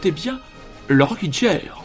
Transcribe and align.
écoutez 0.00 0.12
bien 0.12 0.40
le 0.88 1.04
Rockin' 1.04 1.30
Chair. 1.30 1.82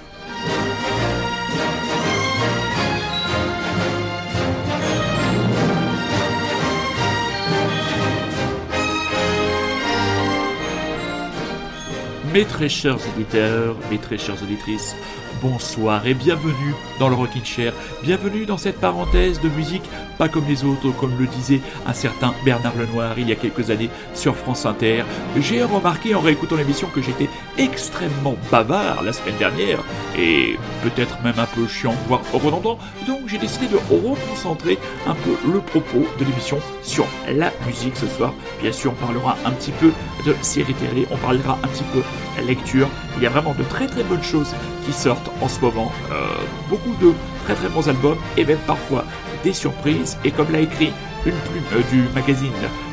Mes 12.33 12.45
très 12.45 12.69
chers 12.69 12.95
auditeurs, 12.95 13.75
mes 13.91 13.97
très 13.97 14.17
chères 14.17 14.41
auditrices, 14.41 14.95
bonsoir 15.41 16.07
et 16.07 16.13
bienvenue 16.13 16.73
dans 16.99 17.09
le 17.09 17.15
Rockin' 17.15 17.43
Chair. 17.43 17.73
Bienvenue 18.01 18.45
dans 18.45 18.57
cette 18.57 18.79
parenthèse 18.79 19.41
de 19.41 19.49
musique 19.49 19.83
pas 20.17 20.29
comme 20.29 20.45
les 20.47 20.63
autres, 20.63 20.91
comme 20.91 21.17
le 21.17 21.27
disait 21.27 21.61
un 21.85 21.93
certain 21.93 22.33
Bernard 22.43 22.75
Lenoir 22.75 23.17
il 23.17 23.29
y 23.29 23.31
a 23.31 23.35
quelques 23.35 23.69
années 23.69 23.89
sur 24.13 24.35
France 24.35 24.65
Inter. 24.65 25.03
J'ai 25.39 25.63
remarqué 25.63 26.15
en 26.15 26.21
réécoutant 26.21 26.55
l'émission 26.55 26.87
que 26.93 27.01
j'étais 27.01 27.29
extrêmement 27.57 28.35
bavard 28.51 29.03
la 29.03 29.13
semaine 29.13 29.37
dernière 29.37 29.79
et 30.17 30.57
peut-être 30.83 31.21
même 31.23 31.39
un 31.39 31.45
peu 31.45 31.67
chiant, 31.67 31.95
voire 32.07 32.21
redondant. 32.33 32.77
Donc 33.07 33.21
j'ai 33.27 33.37
décidé 33.37 33.67
de 33.67 33.77
reconcentrer 33.77 34.77
un 35.07 35.15
peu 35.15 35.35
le 35.51 35.59
propos 35.59 36.05
de 36.19 36.25
l'émission 36.25 36.59
sur 36.81 37.05
la 37.31 37.51
musique 37.67 37.95
ce 37.95 38.07
soir. 38.07 38.33
Bien 38.61 38.71
sûr, 38.71 38.91
on 38.91 39.05
parlera 39.05 39.37
un 39.45 39.51
petit 39.51 39.71
peu 39.71 39.91
de 40.25 40.35
séries 40.41 40.73
télé, 40.73 41.07
on 41.11 41.17
parlera 41.17 41.57
un 41.63 41.67
petit 41.67 41.83
peu 41.93 42.01
lecture. 42.45 42.87
Il 43.17 43.23
y 43.23 43.27
a 43.27 43.29
vraiment 43.29 43.53
de 43.53 43.63
très 43.63 43.87
très 43.87 44.03
bonnes 44.03 44.23
choses 44.23 44.53
qui 44.85 44.93
sortent 44.93 45.31
en 45.41 45.47
ce 45.47 45.59
moment. 45.61 45.91
Euh, 46.11 46.25
beaucoup 46.69 46.93
de 47.01 47.13
très 47.45 47.55
très 47.55 47.69
bons 47.69 47.87
albums 47.87 48.17
et 48.37 48.45
même 48.45 48.59
parfois 48.67 49.05
des 49.45 49.53
surprises. 49.53 50.17
Et 50.25 50.31
comme 50.31 50.51
l'a 50.51 50.59
écrit 50.59 50.91
une 51.25 51.33
plume 51.33 51.83
du 51.91 52.13
magazine 52.13 52.51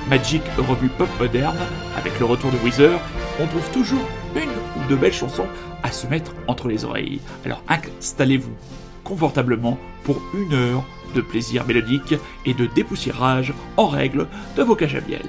Magic 0.08 0.42
Revue 0.58 0.90
Pop 0.90 1.08
Moderne, 1.18 1.58
avec 1.96 2.18
le 2.20 2.26
retour 2.26 2.52
de 2.52 2.58
Weezer, 2.58 3.00
on 3.40 3.46
trouve 3.46 3.68
toujours 3.70 4.06
une 4.36 4.50
ou 4.50 4.88
deux 4.88 4.96
belles 4.96 5.12
chansons 5.12 5.46
à 5.82 5.90
se 5.90 6.06
mettre 6.06 6.32
entre 6.46 6.68
les 6.68 6.84
oreilles. 6.84 7.20
Alors 7.44 7.62
installez-vous 7.68 8.52
confortablement 9.02 9.78
pour 10.04 10.20
une 10.34 10.52
heure 10.52 10.84
de 11.14 11.22
plaisir 11.22 11.66
mélodique 11.66 12.14
et 12.44 12.54
de 12.54 12.66
dépoussiérage 12.66 13.52
en 13.76 13.88
règle 13.88 14.28
de 14.56 14.62
vos 14.62 14.76
cages 14.76 14.96
à 14.96 15.00
miel. 15.00 15.28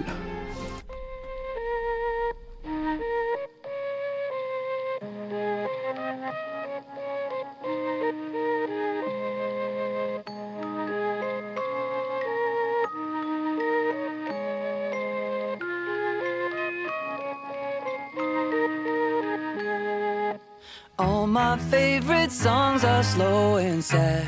All 21.00 21.26
my 21.26 21.58
favorite 21.58 22.32
songs 22.32 22.84
are 22.84 23.02
slow 23.02 23.56
and 23.56 23.84
sad. 23.84 24.28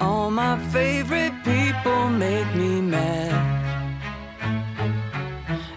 All 0.00 0.30
my 0.30 0.56
favorite 0.70 1.32
people 1.42 2.10
make 2.10 2.54
me 2.54 2.80
mad. 2.80 3.34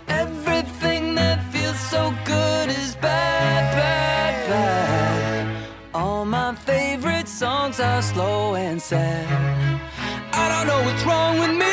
Everything 0.08 1.16
that 1.16 1.44
feels 1.52 1.80
so 1.80 2.14
good 2.24 2.70
is 2.70 2.96
bad, 2.98 3.76
bad, 3.76 4.48
bad. 4.48 5.68
All 5.96 6.24
my 6.24 6.54
favorite 6.54 7.28
songs 7.28 7.80
are 7.80 8.04
slow 8.04 8.54
and 8.54 8.80
sad. 8.80 9.28
I 10.34 10.50
don't 10.50 10.68
know 10.68 10.84
what's 10.84 11.04
wrong 11.04 11.40
with 11.40 11.58
me. 11.58 11.69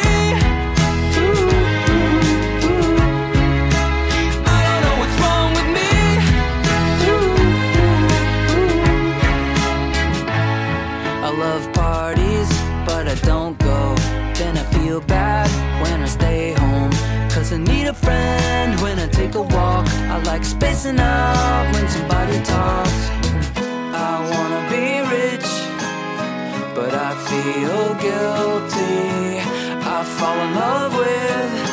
Spacing 20.47 21.01
out 21.01 21.65
when 21.73 21.89
somebody 21.89 22.39
talks. 22.43 23.01
I 24.09 24.13
wanna 24.33 24.63
be 24.75 24.87
rich, 25.17 25.49
but 26.75 26.93
I 27.09 27.11
feel 27.29 27.83
guilty. 28.07 29.41
I 29.95 29.99
fall 30.17 30.39
in 30.47 30.55
love 30.55 30.93
with 30.99 31.66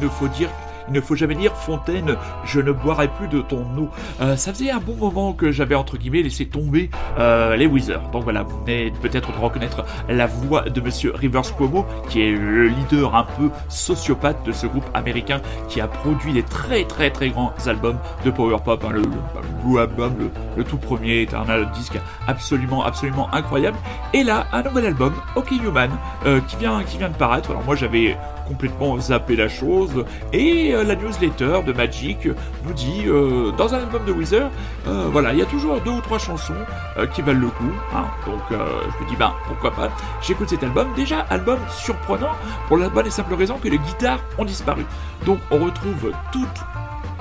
il 0.00 0.04
ne 0.04 0.08
faut 0.08 0.28
dire 0.28 0.48
Il 0.88 0.94
ne 0.94 1.00
faut 1.00 1.14
jamais 1.14 1.34
dire 1.34 1.54
Fontaine, 1.54 2.16
je 2.44 2.60
ne 2.60 2.72
boirai 2.72 3.08
plus 3.08 3.28
de 3.28 3.42
ton 3.42 3.62
eau. 3.76 3.90
Euh, 4.22 4.36
ça 4.36 4.52
faisait 4.52 4.70
un 4.70 4.78
bon 4.78 4.94
moment 4.94 5.34
que 5.34 5.52
j'avais 5.52 5.74
entre 5.74 5.98
guillemets 5.98 6.22
laissé 6.22 6.46
tomber 6.46 6.88
euh, 7.18 7.56
les 7.56 7.66
Wizards. 7.66 8.08
Donc 8.10 8.24
voilà, 8.24 8.42
vous 8.42 8.58
venez 8.60 8.90
peut-être 9.02 9.30
de 9.32 9.38
reconnaître 9.38 9.84
la 10.08 10.26
voix 10.26 10.62
de 10.62 10.80
Monsieur 10.80 11.12
Rivers 11.14 11.54
Cuomo, 11.56 11.84
qui 12.08 12.22
est 12.22 12.32
le 12.32 12.68
leader 12.68 13.14
un 13.14 13.24
peu 13.24 13.50
sociopathe 13.68 14.42
de 14.46 14.52
ce 14.52 14.66
groupe 14.66 14.88
américain 14.94 15.42
qui 15.68 15.80
a 15.80 15.88
produit 15.88 16.32
des 16.32 16.42
très 16.42 16.84
très 16.84 17.10
très 17.10 17.28
grands 17.28 17.52
albums 17.66 17.98
de 18.24 18.30
power 18.30 18.56
pop. 18.64 18.82
Hein, 18.88 18.92
le, 18.92 19.02
Blue 19.62 19.80
Album, 19.80 20.14
le, 20.56 20.64
tout 20.64 20.78
premier, 20.78 21.22
est 21.22 21.34
un 21.34 21.44
disque 21.74 21.98
absolument 22.26 22.84
absolument 22.84 23.28
incroyable. 23.34 23.76
Et 24.14 24.22
là, 24.22 24.46
un 24.52 24.62
nouvel 24.62 24.86
album, 24.86 25.12
OK 25.36 25.50
Human, 25.50 25.90
euh, 26.24 26.40
qui 26.48 26.56
vient 26.56 26.82
qui 26.84 26.96
vient 26.96 27.10
de 27.10 27.16
paraître. 27.16 27.50
Alors 27.50 27.64
moi 27.64 27.76
j'avais 27.76 28.16
complètement 28.48 28.98
zappé 28.98 29.36
la 29.36 29.48
chose. 29.48 30.04
Et 30.32 30.74
euh, 30.74 30.82
la 30.82 30.96
newsletter 30.96 31.60
de 31.66 31.72
Magic 31.72 32.26
nous 32.64 32.72
dit, 32.72 33.04
euh, 33.06 33.52
dans 33.52 33.74
un 33.74 33.78
album 33.78 34.04
de 34.06 34.12
Weezer, 34.12 34.50
euh, 34.86 35.08
voilà, 35.12 35.32
il 35.32 35.38
y 35.38 35.42
a 35.42 35.46
toujours 35.46 35.80
deux 35.82 35.90
ou 35.90 36.00
trois 36.00 36.18
chansons 36.18 36.54
qui 37.14 37.22
valent 37.22 37.40
le 37.40 37.48
coup. 37.48 37.72
Hein. 37.94 38.06
donc 38.26 38.40
je 38.50 39.04
me 39.04 39.08
dis, 39.08 39.16
ben 39.16 39.32
pourquoi 39.46 39.70
pas. 39.70 39.90
J'écoute 40.22 40.48
cet 40.48 40.62
album. 40.62 40.88
Déjà, 40.96 41.20
album 41.30 41.58
surprenant 41.70 42.32
pour 42.66 42.78
la 42.78 42.88
bonne 42.88 43.06
et 43.06 43.10
simple 43.10 43.34
raison 43.34 43.58
que 43.58 43.68
les 43.68 43.78
guitares 43.78 44.20
ont 44.38 44.44
disparu. 44.44 44.84
Donc 45.26 45.38
on 45.50 45.58
retrouve 45.58 46.12
toutes 46.32 46.60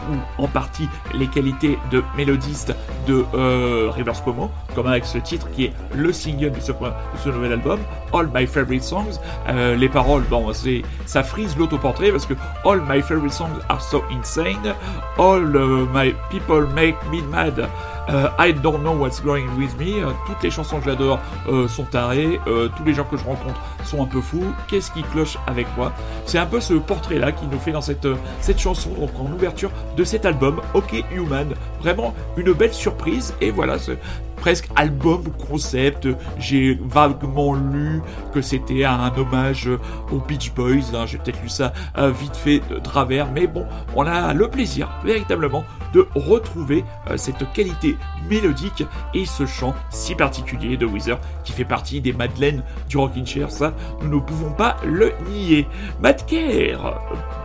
ou 0.09 0.43
en 0.43 0.47
partie 0.47 0.87
les 1.13 1.27
qualités 1.27 1.77
de 1.91 2.03
mélodiste 2.15 2.75
de 3.07 3.25
euh, 3.33 3.89
Rivers 3.93 4.21
Cuomo, 4.23 4.51
comme 4.75 4.87
avec 4.87 5.05
ce 5.05 5.17
titre 5.17 5.49
qui 5.51 5.65
est 5.65 5.73
le 5.95 6.11
single 6.11 6.51
de 6.51 6.59
ce, 6.59 7.29
nouvel 7.29 7.53
album, 7.53 7.79
All 8.13 8.29
My 8.33 8.45
Favorite 8.45 8.83
Songs. 8.83 9.19
Euh, 9.47 9.75
les 9.75 9.89
paroles, 9.89 10.23
bon, 10.29 10.51
c'est 10.53 10.81
ça 11.05 11.23
frise 11.23 11.57
l'autoportrait 11.57 12.11
parce 12.11 12.25
que 12.25 12.33
All 12.65 12.81
My 12.87 13.01
Favorite 13.01 13.33
Songs 13.33 13.59
are 13.69 13.81
so 13.81 14.03
insane, 14.11 14.73
All 15.17 15.55
uh, 15.55 15.87
My 15.93 16.13
People 16.29 16.67
Make 16.73 16.95
Me 17.11 17.21
Mad. 17.21 17.67
Uh, 18.09 18.29
I 18.39 18.53
don't 18.53 18.83
know 18.83 18.93
what's 18.93 19.19
going 19.21 19.47
with 19.57 19.77
me. 19.77 20.01
Toutes 20.25 20.41
les 20.41 20.49
chansons 20.49 20.79
que 20.79 20.85
j'adore 20.85 21.19
euh, 21.49 21.67
sont 21.67 21.83
tarées. 21.83 22.39
tous 22.45 22.83
les 22.85 22.93
gens 22.93 23.03
que 23.03 23.17
je 23.17 23.23
rencontre 23.23 23.59
sont 23.83 24.01
un 24.01 24.05
peu 24.05 24.21
fous. 24.21 24.53
Qu'est-ce 24.67 24.91
qui 24.91 25.03
cloche 25.03 25.37
avec 25.47 25.67
moi? 25.77 25.93
C'est 26.25 26.37
un 26.37 26.45
peu 26.45 26.59
ce 26.59 26.73
portrait-là 26.73 27.31
qui 27.31 27.45
nous 27.47 27.59
fait 27.59 27.71
dans 27.71 27.81
cette, 27.81 28.07
cette 28.41 28.59
chanson, 28.59 28.89
donc 28.99 29.11
en 29.19 29.31
ouverture 29.31 29.71
de 29.95 30.03
cet 30.03 30.25
album, 30.25 30.61
OK 30.73 31.03
Human. 31.11 31.53
Vraiment 31.81 32.13
une 32.37 32.53
belle 32.53 32.73
surprise. 32.73 33.33
Et 33.41 33.51
voilà, 33.51 33.79
ce 33.79 33.93
presque 34.37 34.69
album 34.75 35.23
concept. 35.49 36.07
J'ai 36.39 36.79
vaguement 36.81 37.53
lu 37.53 38.01
que 38.33 38.41
c'était 38.41 38.85
un 38.85 39.11
hommage 39.17 39.69
aux 40.11 40.19
Beach 40.19 40.53
Boys. 40.53 40.93
Hein. 40.93 41.05
J'ai 41.05 41.17
peut-être 41.17 41.41
lu 41.41 41.49
ça 41.49 41.73
euh, 41.97 42.11
vite 42.11 42.35
fait 42.37 42.61
de 42.69 42.79
travers. 42.79 43.29
Mais 43.31 43.47
bon, 43.47 43.65
on 43.95 44.05
a 44.05 44.33
le 44.33 44.49
plaisir 44.49 44.89
véritablement 45.03 45.65
de 45.93 46.07
retrouver 46.15 46.85
euh, 47.09 47.17
cette 47.17 47.51
qualité 47.51 47.97
mélodique 48.29 48.83
et 49.13 49.25
ce 49.25 49.45
chant 49.45 49.73
si 49.89 50.15
particulier 50.15 50.77
de 50.77 50.85
Weezer 50.85 51.19
qui 51.43 51.51
fait 51.51 51.65
partie 51.65 52.01
des 52.01 52.13
Madeleines 52.13 52.63
du 52.87 52.97
Rockin' 52.97 53.25
Chair. 53.25 53.51
Ça, 53.51 53.73
nous 54.01 54.09
ne 54.09 54.19
pouvons 54.19 54.51
pas 54.51 54.77
le 54.85 55.13
nier. 55.29 55.67
Matt 56.01 56.25
Kerr, 56.25 56.99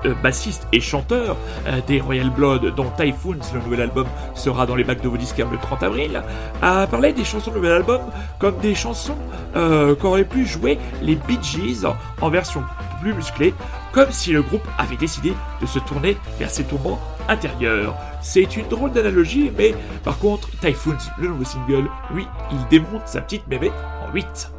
euh, 0.04 0.14
bassiste 0.22 0.66
et 0.72 0.80
chanteur 0.80 1.36
euh, 1.66 1.80
des 1.86 2.00
Royal 2.00 2.30
Blood, 2.30 2.74
dont 2.74 2.90
Typhoons, 2.96 3.38
le 3.54 3.60
nouvel 3.60 3.82
album, 3.82 4.06
sera 4.34 4.66
dans 4.66 4.76
les 4.76 4.84
bacs 4.84 5.02
de 5.02 5.08
vos 5.08 5.16
disques 5.16 5.38
le 5.38 5.58
30 5.58 5.82
avril, 5.82 6.22
a 6.60 6.86
parlé 6.86 7.12
des 7.12 7.24
chansons 7.24 7.50
du 7.50 7.56
nouvel 7.56 7.72
album 7.72 8.00
comme 8.38 8.56
des 8.58 8.74
chansons 8.74 9.16
euh, 9.56 9.94
qu'auraient 9.94 10.24
pu 10.24 10.46
jouer 10.46 10.78
les 11.02 11.14
Bee 11.14 11.38
Gees 11.42 11.86
en 12.20 12.28
version 12.28 12.62
plus 13.00 13.14
musclée, 13.14 13.52
comme 13.92 14.10
si 14.10 14.32
le 14.32 14.42
groupe 14.42 14.66
avait 14.78 14.96
décidé 14.96 15.34
de 15.60 15.66
se 15.66 15.78
tourner 15.80 16.16
vers 16.38 16.50
ses 16.50 16.64
tourments 16.64 17.00
intérieurs. 17.28 17.96
C'est 18.20 18.56
une 18.56 18.68
drôle 18.68 18.92
d'analogie, 18.92 19.50
mais 19.56 19.74
par 20.04 20.18
contre, 20.18 20.48
Typhoons, 20.60 20.96
le 21.18 21.28
nouveau 21.28 21.44
single, 21.44 21.88
lui, 22.14 22.26
il 22.52 22.68
démonte 22.68 23.06
sa 23.06 23.20
petite 23.20 23.46
mémé 23.48 23.70
en 24.08 24.12
8. 24.12 24.52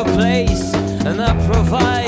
A 0.00 0.04
place 0.14 0.72
and 1.04 1.20
a 1.20 1.34
provider. 1.46 1.99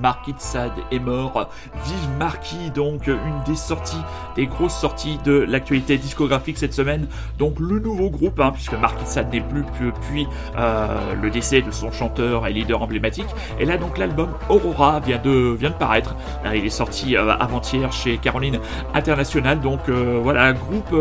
Marquis 0.00 0.32
de 0.32 0.40
Sade 0.40 0.72
est 0.90 0.98
mort. 0.98 1.48
Vive 1.84 2.08
Marquis, 2.18 2.70
donc 2.70 3.06
une 3.06 3.42
des 3.46 3.56
sorties, 3.56 4.02
des 4.36 4.46
grosses 4.46 4.76
sorties 4.76 5.18
de 5.24 5.32
l'actualité 5.32 5.98
discographique 5.98 6.58
cette 6.58 6.74
semaine. 6.74 7.06
Donc 7.38 7.58
le 7.58 7.78
nouveau 7.78 8.10
groupe, 8.10 8.40
hein, 8.40 8.50
puisque 8.52 8.74
Marquis 8.74 9.04
de 9.04 9.08
Sade 9.08 9.32
n'est 9.32 9.40
plus 9.40 9.64
depuis 9.80 10.26
euh, 10.56 11.14
le 11.20 11.30
décès 11.30 11.62
de 11.62 11.70
son 11.70 11.92
chanteur 11.92 12.46
et 12.46 12.52
leader 12.52 12.82
emblématique. 12.82 13.28
Et 13.58 13.64
là 13.64 13.76
donc 13.76 13.98
l'album 13.98 14.28
Aurora 14.48 15.00
vient 15.00 15.18
de, 15.18 15.56
paraître. 15.78 16.14
Il 16.54 16.64
est 16.64 16.70
sorti 16.70 17.16
euh, 17.16 17.32
avant-hier 17.38 17.92
chez 17.92 18.18
Caroline 18.18 18.58
International. 18.94 19.60
Donc 19.60 19.88
euh, 19.88 20.20
voilà, 20.22 20.52
groupe... 20.52 20.94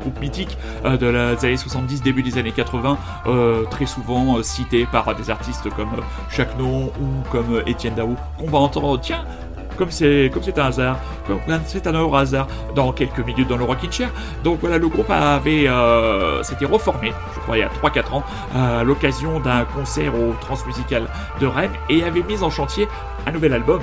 groupe 0.00 0.20
mythique 0.20 0.56
euh, 0.84 0.96
de 0.96 1.06
la- 1.06 1.34
des 1.36 1.46
années 1.46 1.56
70, 1.56 2.02
début 2.02 2.22
des 2.22 2.38
années 2.38 2.52
80, 2.52 2.98
euh, 3.26 3.64
très 3.70 3.86
souvent 3.86 4.38
euh, 4.38 4.42
cité 4.42 4.86
par 4.90 5.14
des 5.14 5.30
artistes 5.30 5.68
comme 5.76 5.90
euh, 5.98 6.02
Chacnon 6.30 6.86
ou 7.00 7.30
comme 7.30 7.62
Étienne 7.66 7.94
Dao, 7.94 8.16
qu'on 8.38 8.48
va 8.50 8.58
entendre, 8.58 8.98
tiens, 9.00 9.24
comme 9.76 9.90
c'est 9.90 10.30
comme 10.34 10.42
c'est 10.42 10.58
un 10.58 10.66
hasard, 10.66 10.98
comme 11.26 11.38
c'est 11.64 11.86
un 11.86 11.92
heureux 11.94 12.18
hasard 12.18 12.46
dans 12.74 12.92
quelques 12.92 13.20
minutes 13.20 13.48
dans 13.48 13.56
le 13.56 13.64
Rockin' 13.64 13.90
Chair. 13.90 14.10
Donc 14.44 14.58
voilà, 14.60 14.76
le 14.76 14.88
groupe 14.88 15.08
avait 15.10 15.68
s'était 16.42 16.66
reformé, 16.66 17.12
je 17.34 17.40
crois 17.40 17.56
il 17.56 17.60
y 17.60 17.62
a 17.62 17.68
3-4 17.82 18.12
ans, 18.14 18.22
à 18.54 18.84
l'occasion 18.84 19.40
d'un 19.40 19.64
concert 19.64 20.14
au 20.14 20.34
Transmusical 20.40 21.04
de 21.40 21.46
Rennes 21.46 21.70
et 21.88 22.02
avait 22.04 22.22
mis 22.22 22.42
en 22.42 22.50
chantier 22.50 22.88
un 23.26 23.32
nouvel 23.32 23.52
album 23.54 23.80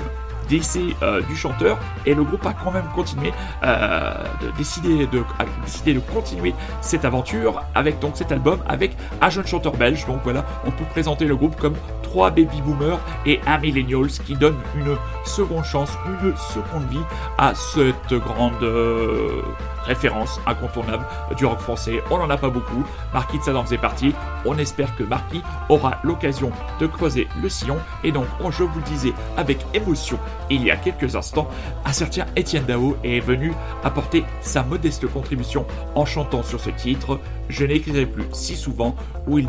décès 0.48 0.96
euh, 1.02 1.20
du 1.22 1.36
chanteur. 1.36 1.78
Et 2.06 2.14
le 2.14 2.24
groupe 2.24 2.44
a 2.46 2.52
quand 2.52 2.70
même 2.70 2.88
continué 2.94 3.32
euh, 3.62 4.14
de 4.42 4.50
décider 4.56 5.06
de 5.06 6.00
continuer 6.12 6.54
cette 6.80 7.04
aventure 7.04 7.62
avec 7.74 7.98
donc 7.98 8.16
cet 8.16 8.32
album 8.32 8.60
avec 8.68 8.96
un 9.20 9.30
jeune 9.30 9.46
chanteur 9.46 9.76
belge. 9.76 10.06
Donc 10.06 10.20
voilà 10.24 10.44
on 10.66 10.70
peut 10.70 10.84
présenter 10.90 11.24
le 11.24 11.36
groupe 11.36 11.56
comme 11.56 11.74
trois 12.02 12.30
baby 12.30 12.60
boomers 12.62 13.00
et 13.26 13.40
un 13.46 13.58
millennials 13.58 14.08
qui 14.08 14.34
donnent 14.34 14.58
une 14.76 14.96
seconde 15.24 15.64
chance 15.64 15.90
une 16.06 16.34
seconde 16.36 16.88
vie 16.90 17.04
à 17.36 17.54
cette 17.54 18.14
grande 18.14 18.62
euh, 18.62 19.42
référence 19.88 20.40
incontournable 20.46 21.04
du 21.36 21.46
rock 21.46 21.58
français. 21.58 22.02
On 22.10 22.18
n'en 22.18 22.30
a 22.30 22.36
pas 22.36 22.50
beaucoup. 22.50 22.84
Marquis 23.12 23.38
de 23.38 23.42
Sade 23.42 23.56
en 23.56 23.64
faisait 23.64 23.78
partie. 23.78 24.14
On 24.44 24.56
espère 24.58 24.94
que 24.94 25.02
Marquis 25.02 25.42
aura 25.68 25.98
l'occasion 26.04 26.52
de 26.78 26.86
creuser 26.86 27.26
le 27.42 27.48
sillon. 27.48 27.78
Et 28.04 28.12
donc, 28.12 28.26
je 28.50 28.62
vous 28.62 28.78
le 28.78 28.84
disais 28.84 29.12
avec 29.36 29.58
émotion 29.74 30.18
il 30.50 30.64
y 30.64 30.70
a 30.70 30.76
quelques 30.76 31.16
instants, 31.16 31.48
un 31.84 31.92
certain 31.92 32.26
Étienne 32.36 32.64
Dao 32.64 32.96
est 33.04 33.20
venu 33.20 33.52
apporter 33.84 34.24
sa 34.40 34.62
modeste 34.62 35.06
contribution 35.06 35.66
en 35.94 36.04
chantant 36.04 36.42
sur 36.42 36.60
ce 36.60 36.70
titre 36.70 37.20
Je 37.48 37.64
n'écrirai 37.64 38.06
plus 38.06 38.24
si 38.32 38.56
souvent, 38.56 38.94
où 39.26 39.38
il 39.38 39.48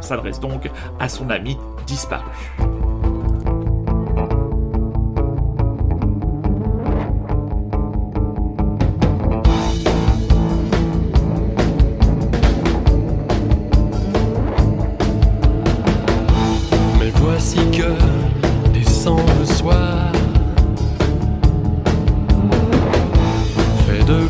s'adresse 0.00 0.40
donc 0.40 0.70
à 1.00 1.08
son 1.08 1.30
ami 1.30 1.56
disparu. 1.86 2.24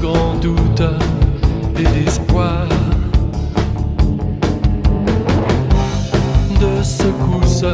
grands 0.04 0.34
doutes 0.34 0.82
et 1.78 2.04
d'espoir. 2.04 2.66
De 6.60 6.82
secousses 6.82 7.64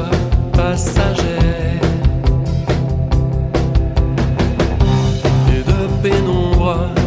passagères 0.53 1.81
et 5.53 5.63
de 5.71 5.81
pénombres. 6.03 7.00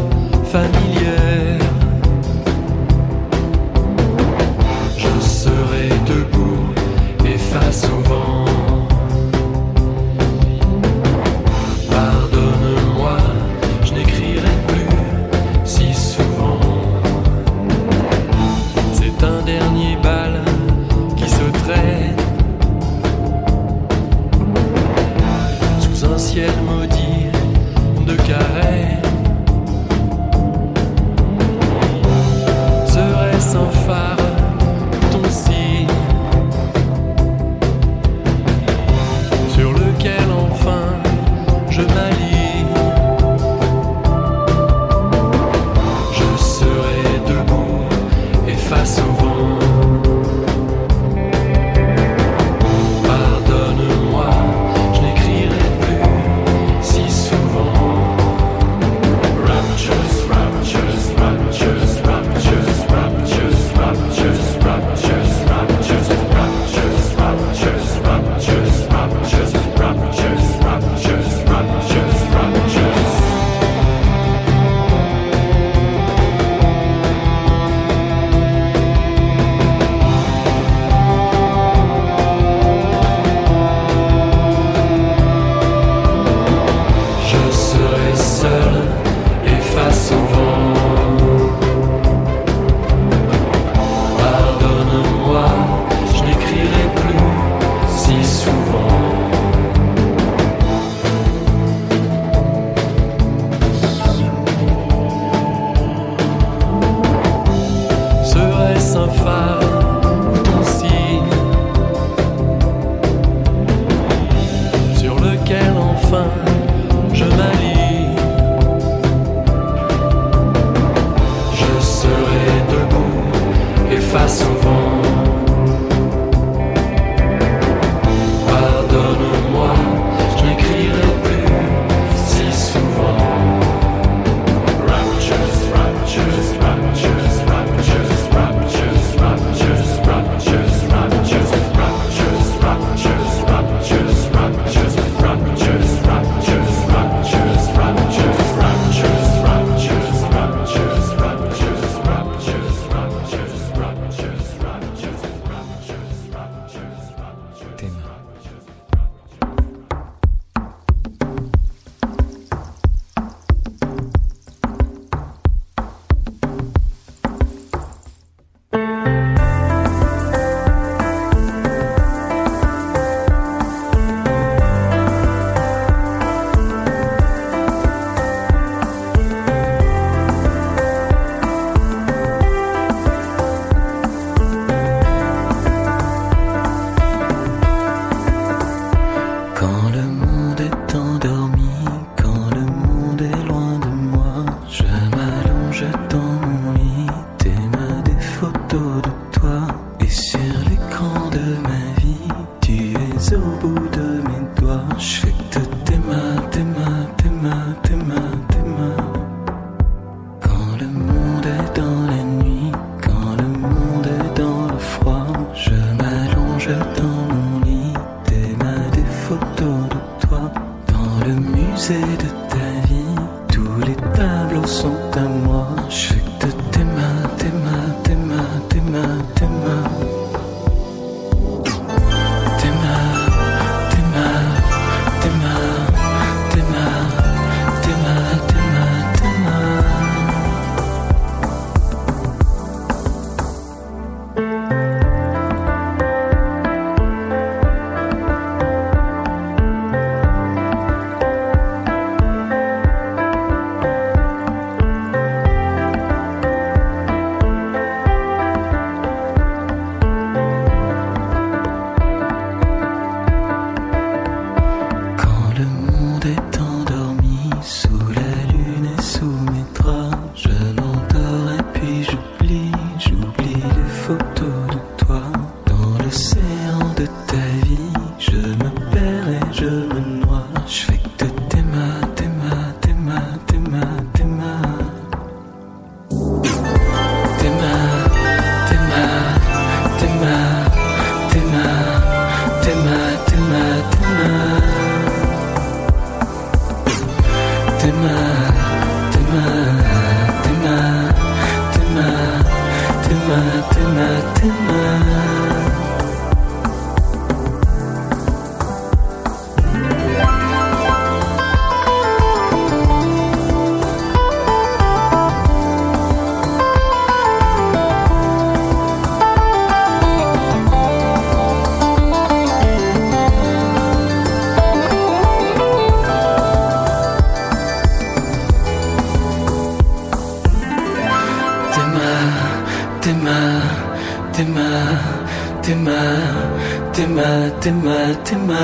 tes 337.64 337.72
mains, 337.72 338.14
tes 338.26 338.36
mains, 338.36 338.58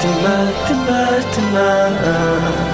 tes 0.00 0.14
mains, 0.22 0.52
tes 0.68 0.74
mains, 0.86 1.22
tes 1.32 1.42
mains. 1.52 2.72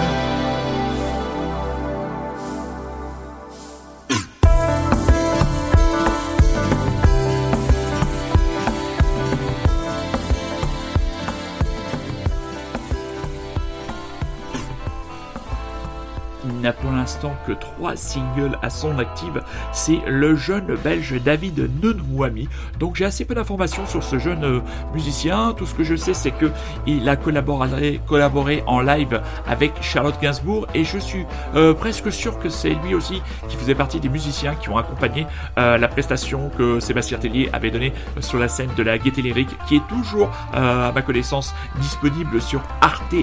pour 16.81 16.93
l'instant 16.93 17.35
que 17.49 17.53
trois 17.55 17.97
singles 17.97 18.59
à 18.63 18.69
son 18.69 18.99
active. 18.99 19.43
C'est 19.73 20.01
le 20.07 20.37
jeune 20.37 20.77
belge 20.77 21.15
David 21.25 21.71
Nunwami. 21.83 22.49
Donc 22.79 22.97
j'ai 22.97 23.07
assez 23.07 23.25
peu 23.25 23.35
d'informations 23.35 23.87
sur 23.87 24.03
ce 24.03 24.19
jeune 24.19 24.45
euh, 24.45 24.61
musicien. 24.93 25.55
Tout 25.57 25.65
ce 25.65 25.75
que 25.75 25.85
je 25.85 25.97
sais, 25.97 26.15
c'est 26.15 26.31
que 26.31 26.51
il 26.87 27.09
a 27.09 27.17
collaboré, 27.17 28.01
collaboré 28.07 28.63
en 28.67 28.81
live 28.81 29.23
avec 29.47 29.73
Charlotte 29.81 30.17
Gainsbourg 30.21 30.67
et 30.75 30.85
je 30.85 30.99
suis 30.99 31.25
euh, 31.55 31.73
presque 31.73 32.13
sûr 32.13 32.39
que 32.39 32.51
c'est 32.51 32.75
lui 32.85 32.95
aussi 32.95 33.23
qui 33.49 33.57
faisait 33.57 33.75
partie 33.75 34.01
des 34.01 34.09
musiciens 34.11 34.55
qui 34.55 34.69
ont 34.69 34.77
accompagné 34.77 35.27
euh, 35.59 35.79
la 35.79 35.89
prestation 35.89 36.51
que 36.57 36.81
Sébastien 36.81 37.19
Tellier 37.19 37.49
avait 37.53 37.71
donnée 37.71 37.95
sur 38.21 38.39
la 38.39 38.49
scène 38.49 38.71
de 38.77 38.83
la 38.83 38.99
Gaieté 38.99 39.23
Lyrique, 39.23 39.57
qui 39.67 39.77
est 39.77 39.89
toujours, 39.89 40.31
à 40.53 40.93
ma 40.93 41.03
connaissance, 41.03 41.55
disponible 41.81 42.41
sur 42.43 42.61
Arte, 42.81 43.15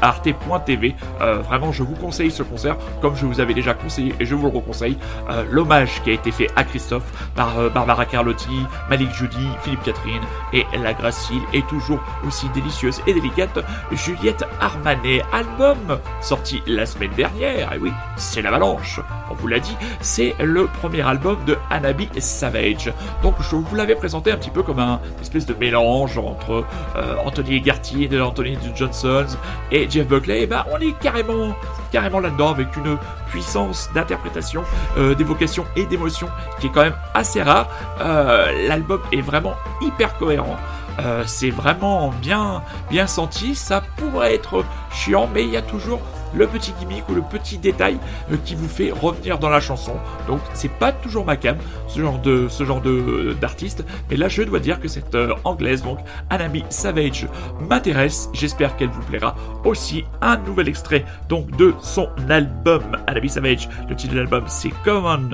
arte.tv. 0.00 0.94
vraiment, 1.18 1.72
je 1.72 1.82
vous 1.82 1.94
conseille 1.94 2.30
ce 2.30 2.42
concert 2.42 2.76
comme 3.00 3.16
je 3.16 3.26
vous 3.26 3.40
avais 3.40 3.54
déjà 3.54 3.74
conseillé 3.74 4.14
et 4.20 4.24
je 4.24 4.34
vous 4.34 4.48
le 4.50 4.56
reconseille, 4.56 4.96
euh, 5.30 5.44
l'hommage 5.50 6.02
qui 6.02 6.10
a 6.10 6.12
été 6.14 6.30
fait 6.30 6.48
à 6.56 6.64
Christophe 6.64 7.04
par 7.34 7.58
euh, 7.58 7.68
Barbara 7.68 8.06
Carlotti, 8.06 8.66
Malik 8.88 9.12
Judy, 9.12 9.48
Philippe 9.62 9.82
Catherine 9.82 10.22
et 10.52 10.64
la 10.82 10.92
gracile 10.94 11.42
est 11.52 11.66
toujours 11.68 12.00
aussi 12.26 12.48
délicieuse 12.50 13.00
et 13.06 13.14
délicate 13.14 13.58
Juliette 13.92 14.44
Armanet. 14.60 15.22
Album 15.32 15.98
sorti 16.20 16.62
la 16.66 16.86
semaine 16.86 17.12
dernière, 17.16 17.72
et 17.72 17.78
oui, 17.78 17.92
c'est 18.16 18.42
l'avalanche, 18.42 19.00
on 19.30 19.34
vous 19.34 19.48
l'a 19.48 19.58
dit, 19.58 19.76
c'est 20.00 20.34
le 20.40 20.66
premier 20.66 21.02
album 21.02 21.38
de 21.46 21.56
Anabi 21.70 22.08
Savage. 22.18 22.92
Donc 23.22 23.34
je 23.40 23.56
vous 23.56 23.76
l'avais 23.76 23.94
présenté 23.94 24.30
un 24.30 24.36
petit 24.36 24.50
peu 24.50 24.62
comme 24.62 24.78
un 24.78 25.00
espèce 25.20 25.46
de 25.46 25.54
mélange 25.54 26.18
entre 26.18 26.64
euh, 26.96 27.16
Anthony 27.24 27.60
Gartier 27.60 28.08
Anthony 28.20 28.56
Johnson 28.74 29.26
et 29.70 29.88
Jeff 29.88 30.06
Buckley. 30.06 30.42
Et 30.42 30.46
ben 30.46 30.64
on 30.72 30.78
est 30.78 30.98
carrément 30.98 31.54
carrément 31.94 32.18
là-dedans 32.18 32.50
avec 32.50 32.76
une 32.76 32.98
puissance 33.28 33.88
d'interprétation, 33.94 34.64
euh, 34.96 35.14
d'évocation 35.14 35.64
et 35.76 35.86
d'émotion 35.86 36.28
qui 36.58 36.66
est 36.66 36.70
quand 36.70 36.82
même 36.82 36.96
assez 37.14 37.40
rare. 37.40 37.68
Euh, 38.00 38.66
l'album 38.66 39.00
est 39.12 39.20
vraiment 39.20 39.54
hyper 39.80 40.18
cohérent. 40.18 40.56
Euh, 40.98 41.22
c'est 41.24 41.50
vraiment 41.50 42.12
bien, 42.20 42.64
bien 42.90 43.06
senti. 43.06 43.54
Ça 43.54 43.80
pourrait 43.96 44.34
être 44.34 44.64
chiant, 44.90 45.30
mais 45.32 45.44
il 45.44 45.50
y 45.50 45.56
a 45.56 45.62
toujours 45.62 46.00
le 46.34 46.46
petit 46.46 46.72
gimmick 46.78 47.08
ou 47.08 47.14
le 47.14 47.22
petit 47.22 47.58
détail 47.58 47.98
euh, 48.30 48.36
qui 48.44 48.54
vous 48.54 48.68
fait 48.68 48.90
revenir 48.90 49.38
dans 49.38 49.50
la 49.50 49.60
chanson. 49.60 49.94
Donc 50.26 50.40
c'est 50.54 50.70
pas 50.70 50.92
toujours 50.92 51.24
ma 51.24 51.36
cam, 51.36 51.56
ce 51.88 52.00
genre 52.00 52.18
de 52.20 52.48
de 52.84 53.32
d'artiste, 53.40 53.84
mais 54.10 54.16
là 54.16 54.28
je 54.28 54.42
dois 54.42 54.60
dire 54.60 54.80
que 54.80 54.88
cette 54.88 55.14
euh, 55.14 55.34
anglaise 55.44 55.82
donc 55.82 55.98
Anami 56.30 56.64
Savage 56.68 57.26
m'intéresse. 57.68 58.28
J'espère 58.32 58.76
qu'elle 58.76 58.90
vous 58.90 59.02
plaira 59.02 59.34
aussi. 59.64 60.04
Un 60.20 60.36
nouvel 60.38 60.68
extrait 60.68 61.04
donc 61.28 61.50
de 61.56 61.74
son 61.82 62.08
album 62.28 62.82
Anami 63.06 63.28
Savage. 63.28 63.68
Le 63.88 63.96
titre 63.96 64.14
de 64.14 64.18
l'album 64.18 64.44
c'est 64.46 64.72
Common 64.84 65.30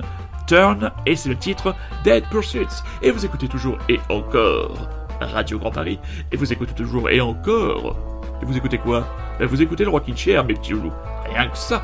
Turn 0.47 0.91
et 1.07 1.17
c'est 1.17 1.29
le 1.29 1.37
titre 1.37 1.75
Dead 2.05 2.25
Pursuits. 2.31 2.83
Et 3.03 3.11
vous 3.11 3.25
écoutez 3.25 3.49
toujours 3.49 3.79
et 3.89 4.01
encore 4.09 4.89
Radio 5.21 5.59
Grand 5.59 5.71
Paris 5.71 5.99
et 6.33 6.37
vous 6.37 6.53
écoutez 6.53 6.75
toujours 6.75 7.11
et 7.11 7.21
encore 7.21 8.19
et 8.42 8.44
vous 8.44 8.57
écoutez 8.57 8.79
quoi? 8.79 9.07
Ben, 9.38 9.46
Vous 9.46 9.61
écoutez 9.62 9.85
le 9.85 9.90
Rockin' 9.90 10.16
Chair, 10.16 10.44
mes 10.44 10.55
petits 10.55 10.72
loulous. 10.72 10.92
Rien 11.33 11.48
que 11.48 11.57
ça. 11.57 11.83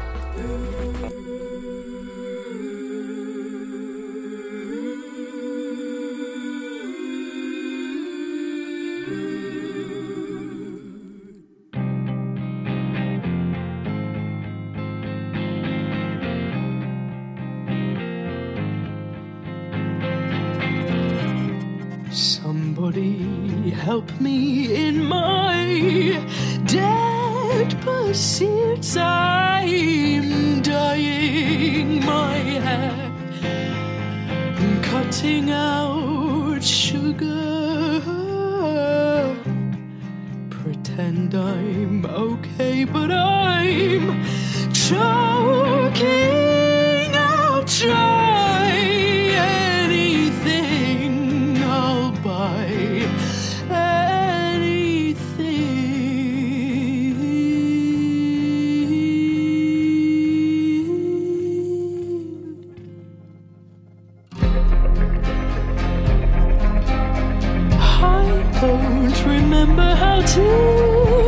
Don't 68.61 69.27
remember 69.27 69.83
how 69.83 70.21
to 70.23 71.26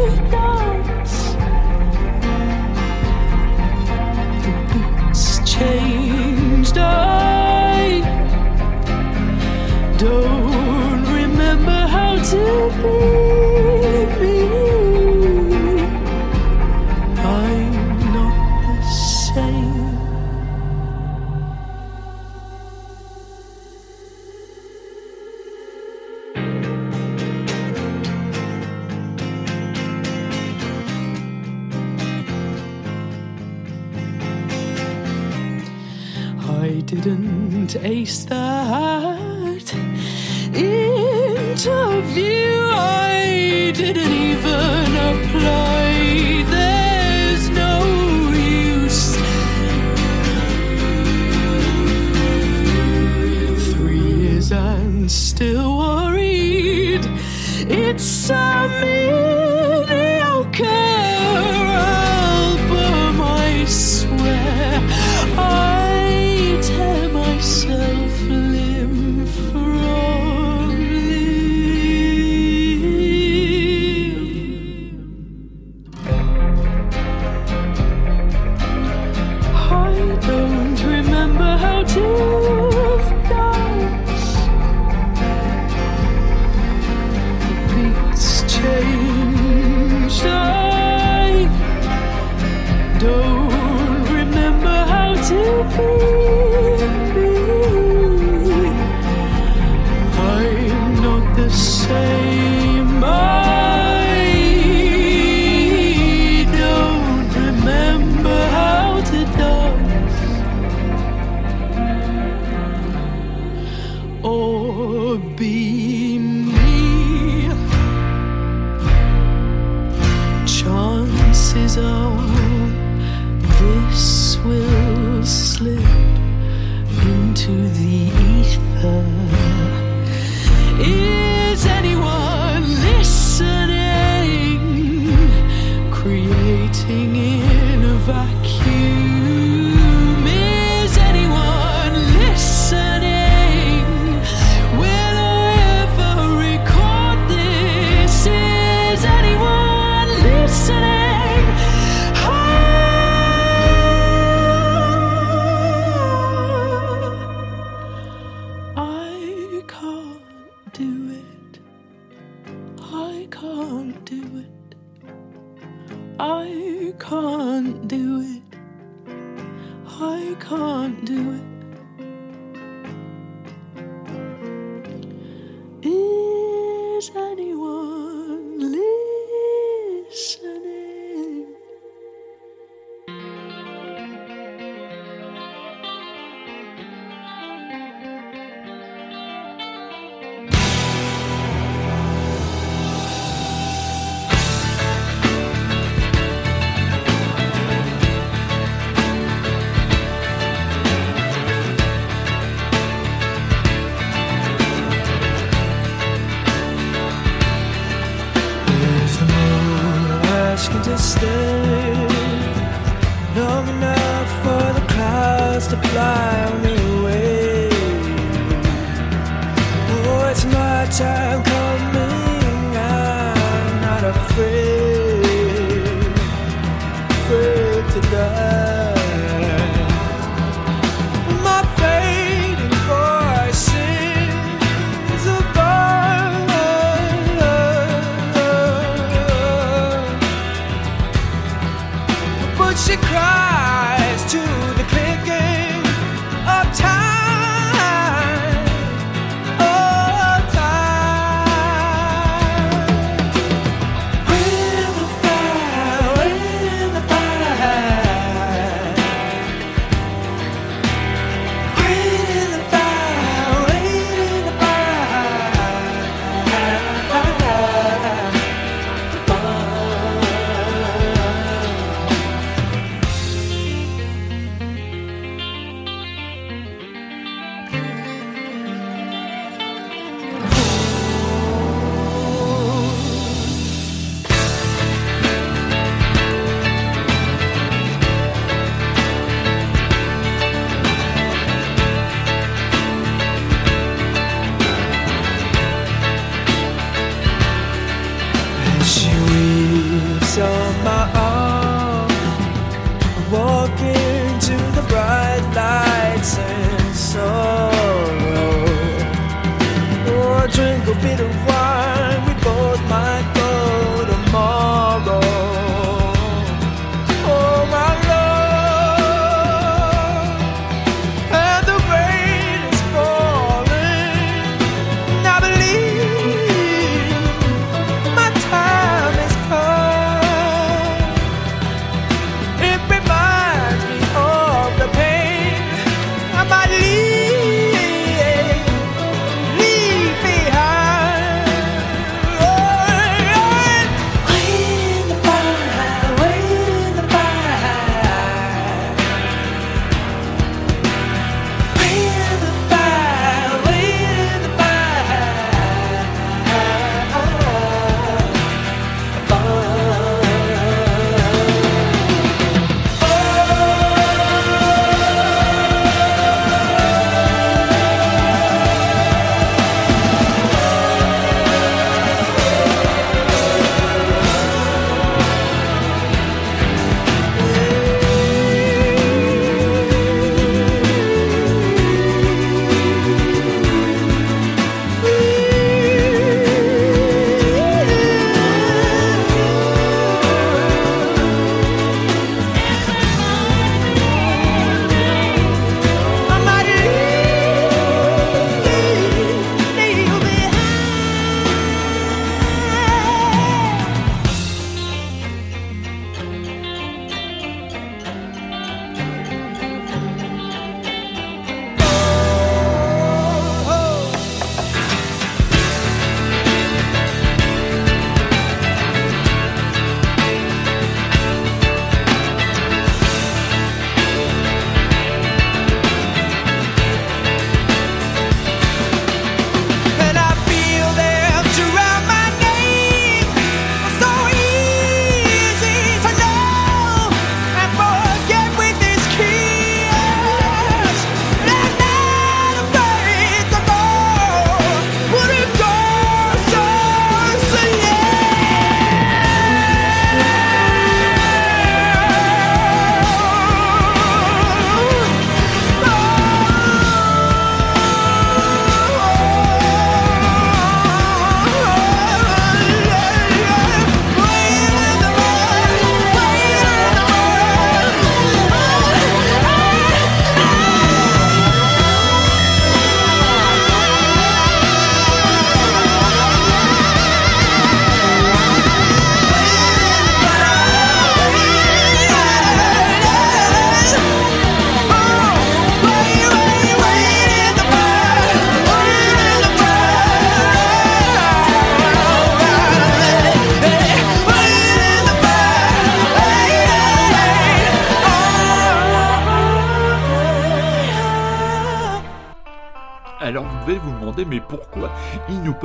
to 215.70 215.76
fly 215.88 216.47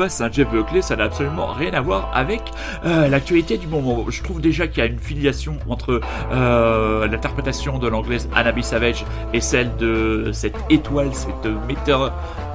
passe 0.04 0.20
un 0.20 0.30
Jeff 0.30 0.50
Buckley 0.50 0.82
Ça 0.82 0.98
n'a 0.98 1.06
absolument 1.06 1.54
rien 1.54 1.72
à 1.72 1.80
voir 1.80 2.12
avec 2.14 2.42
euh, 2.84 3.08
l'actualité 3.08 3.58
du 3.58 3.68
moment. 3.68 4.04
Je 4.10 4.22
trouve 4.22 4.42
déjà 4.42 4.68
qu'il 4.68 4.80
y 4.80 4.82
a 4.82 4.90
une 4.90 5.00
filiation 5.00 5.56
entre 5.70 6.02
euh, 6.34 7.08
l'interprétation 7.08 7.80
de 7.80 7.88
l'anglaise 7.88 8.28
Annaby 8.36 8.64
Savage 8.64 9.06
et 9.34 9.40
celle 9.40 9.74
de 9.78 10.32
cette 10.34 10.58
étoile, 10.70 11.14
cette 11.14 11.50
météorite, 11.70 12.12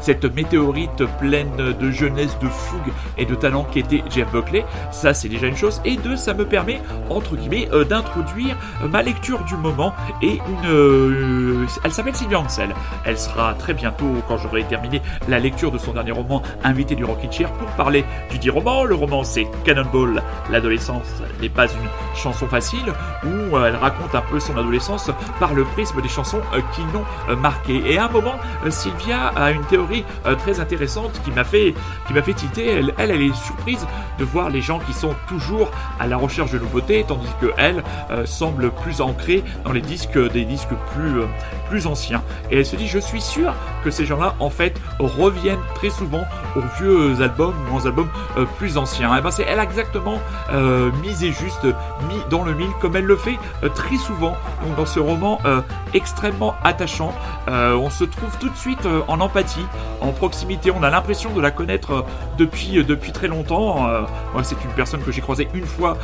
cette 0.08 0.24
météorite 0.24 1.04
pleine 1.18 1.54
de 1.78 1.90
jeunesse, 1.90 2.38
de 2.40 2.48
fougue 2.48 2.94
et 3.18 3.26
de 3.26 3.34
talent 3.34 3.64
qui 3.64 3.80
était 3.80 4.02
Jeff 4.08 4.32
Buckley. 4.32 4.64
Ça, 4.90 5.12
c'est 5.12 5.28
déjà 5.28 5.48
une 5.48 5.56
chose. 5.56 5.82
Et 5.84 5.98
deux, 5.98 6.16
ça 6.16 6.32
me 6.32 6.46
permet, 6.46 6.80
entre 7.10 7.36
guillemets, 7.36 7.68
euh, 7.74 7.84
d'introduire 7.84 8.56
ma 8.90 9.02
lecture 9.02 9.44
du 9.44 9.54
moment 9.56 9.92
et 10.22 10.38
une. 10.48 11.66
elle 11.84 11.92
s'appelle 11.92 12.16
Sylvia 12.16 12.40
Ansel. 12.40 12.74
Elle 13.04 13.18
sera 13.18 13.52
très 13.52 13.74
bientôt, 13.74 14.10
quand 14.26 14.38
j'aurai 14.38 14.64
terminé 14.64 15.02
la 15.28 15.38
lecture 15.40 15.70
de 15.70 15.76
son 15.76 15.92
dernier 15.92 16.12
roman, 16.12 16.42
invité 16.64 16.94
du 16.94 17.04
Rockin' 17.04 17.30
Chair 17.30 17.52
pour 17.52 17.68
parler 17.72 18.02
du 18.30 18.38
dit 18.38 18.48
roman. 18.48 18.84
Le 18.84 18.94
roman, 18.94 19.24
c'est 19.24 19.46
Cannonball. 19.64 20.22
L'adolescence 20.50 21.20
n'est 21.42 21.50
pas 21.50 21.66
une 21.66 22.07
chanson 22.14 22.46
facile 22.46 22.92
où 23.24 23.56
elle 23.58 23.76
raconte 23.76 24.14
un 24.14 24.20
peu 24.20 24.40
son 24.40 24.56
adolescence 24.56 25.10
par 25.38 25.54
le 25.54 25.64
prisme 25.64 26.00
des 26.00 26.08
chansons 26.08 26.40
euh, 26.54 26.60
qui 26.74 26.82
l'ont 26.92 27.04
euh, 27.28 27.36
marqué. 27.36 27.82
Et 27.86 27.98
à 27.98 28.06
un 28.06 28.08
moment, 28.08 28.36
Sylvia 28.68 29.28
a 29.28 29.50
une 29.50 29.64
théorie 29.64 30.04
très 30.38 30.60
intéressante 30.60 31.20
qui 31.24 31.30
m'a 31.30 31.44
fait, 31.44 31.74
qui 32.06 32.12
m'a 32.12 32.22
fait 32.22 32.34
tilter. 32.34 32.66
Elle, 32.66 32.94
elle, 32.98 33.10
elle, 33.10 33.22
est 33.22 33.34
surprise 33.34 33.86
de 34.18 34.24
voir 34.24 34.50
les 34.50 34.60
gens 34.60 34.78
qui 34.78 34.92
sont 34.92 35.14
toujours 35.26 35.70
à 35.98 36.06
la 36.06 36.16
recherche 36.16 36.50
de 36.52 36.58
nouveautés, 36.58 37.04
tandis 37.06 37.28
que 37.40 37.52
elle 37.56 37.82
semble 38.24 38.70
plus 38.70 39.00
ancrée 39.00 39.44
dans 39.64 39.72
les 39.72 39.80
disques, 39.80 40.18
des 40.32 40.44
disques 40.44 40.74
plus, 40.94 41.22
plus 41.68 41.86
anciens. 41.86 42.22
Et 42.50 42.58
elle 42.58 42.66
se 42.66 42.76
dit, 42.76 42.86
je 42.86 42.98
suis 42.98 43.20
sûr 43.20 43.54
que 43.84 43.90
ces 43.90 44.06
gens-là, 44.06 44.34
en 44.38 44.50
fait, 44.50 44.80
reviennent 44.98 45.58
très 45.74 45.90
souvent 45.90 46.24
aux 46.56 46.82
vieux 46.82 47.20
albums 47.22 47.54
ou 47.70 47.76
aux 47.76 47.86
albums 47.86 48.08
euh, 48.36 48.44
plus 48.58 48.76
anciens. 48.76 49.16
Et 49.16 49.20
ben 49.20 49.30
c'est 49.30 49.44
elle 49.44 49.60
a 49.60 49.64
exactement 49.64 50.20
euh, 50.52 50.90
misé 51.02 51.32
juste, 51.32 51.66
mis 52.08 52.20
dans 52.30 52.42
le 52.42 52.54
mille, 52.54 52.70
comme 52.80 52.96
elle 52.96 53.04
le 53.04 53.16
fait 53.16 53.38
euh, 53.62 53.68
très 53.68 53.96
souvent 53.96 54.36
donc, 54.64 54.76
dans 54.76 54.86
ce 54.86 55.00
roman 55.00 55.38
euh, 55.44 55.60
extrêmement 55.94 56.54
attachant. 56.62 57.12
on 57.48 57.90
se 57.90 58.04
trouve 58.04 58.36
tout 58.38 58.48
de 58.48 58.56
suite 58.56 58.86
en 59.08 59.20
empathie, 59.20 59.64
en 60.00 60.12
proximité. 60.12 60.70
On 60.70 60.82
a 60.82 60.90
l'impression 60.90 61.32
de 61.32 61.40
la 61.40 61.50
connaître 61.50 62.04
depuis, 62.36 62.84
depuis 62.84 63.12
très 63.12 63.26
longtemps. 63.26 63.88
moi, 64.32 64.42
c'est 64.42 64.62
une 64.64 64.70
personne 64.72 65.00
que 65.00 65.12
j'ai 65.12 65.22
croisée 65.22 65.48
une 65.54 65.64
fois 65.64 65.96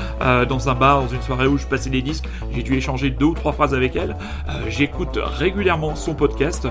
dans 0.48 0.68
un 0.68 0.74
bar, 0.74 1.02
dans 1.02 1.08
une 1.08 1.22
soirée 1.22 1.46
où 1.46 1.58
je 1.58 1.66
passais 1.66 1.90
des 1.90 2.02
disques. 2.02 2.26
J'ai 2.52 2.62
dû 2.62 2.74
échanger 2.74 3.10
deux 3.10 3.26
ou 3.26 3.34
trois 3.34 3.52
phrases 3.52 3.74
avec 3.74 3.94
elle. 3.96 4.16
J'écoute 4.68 5.18
régulièrement 5.22 5.96
son 5.96 6.14
podcast, 6.14 6.66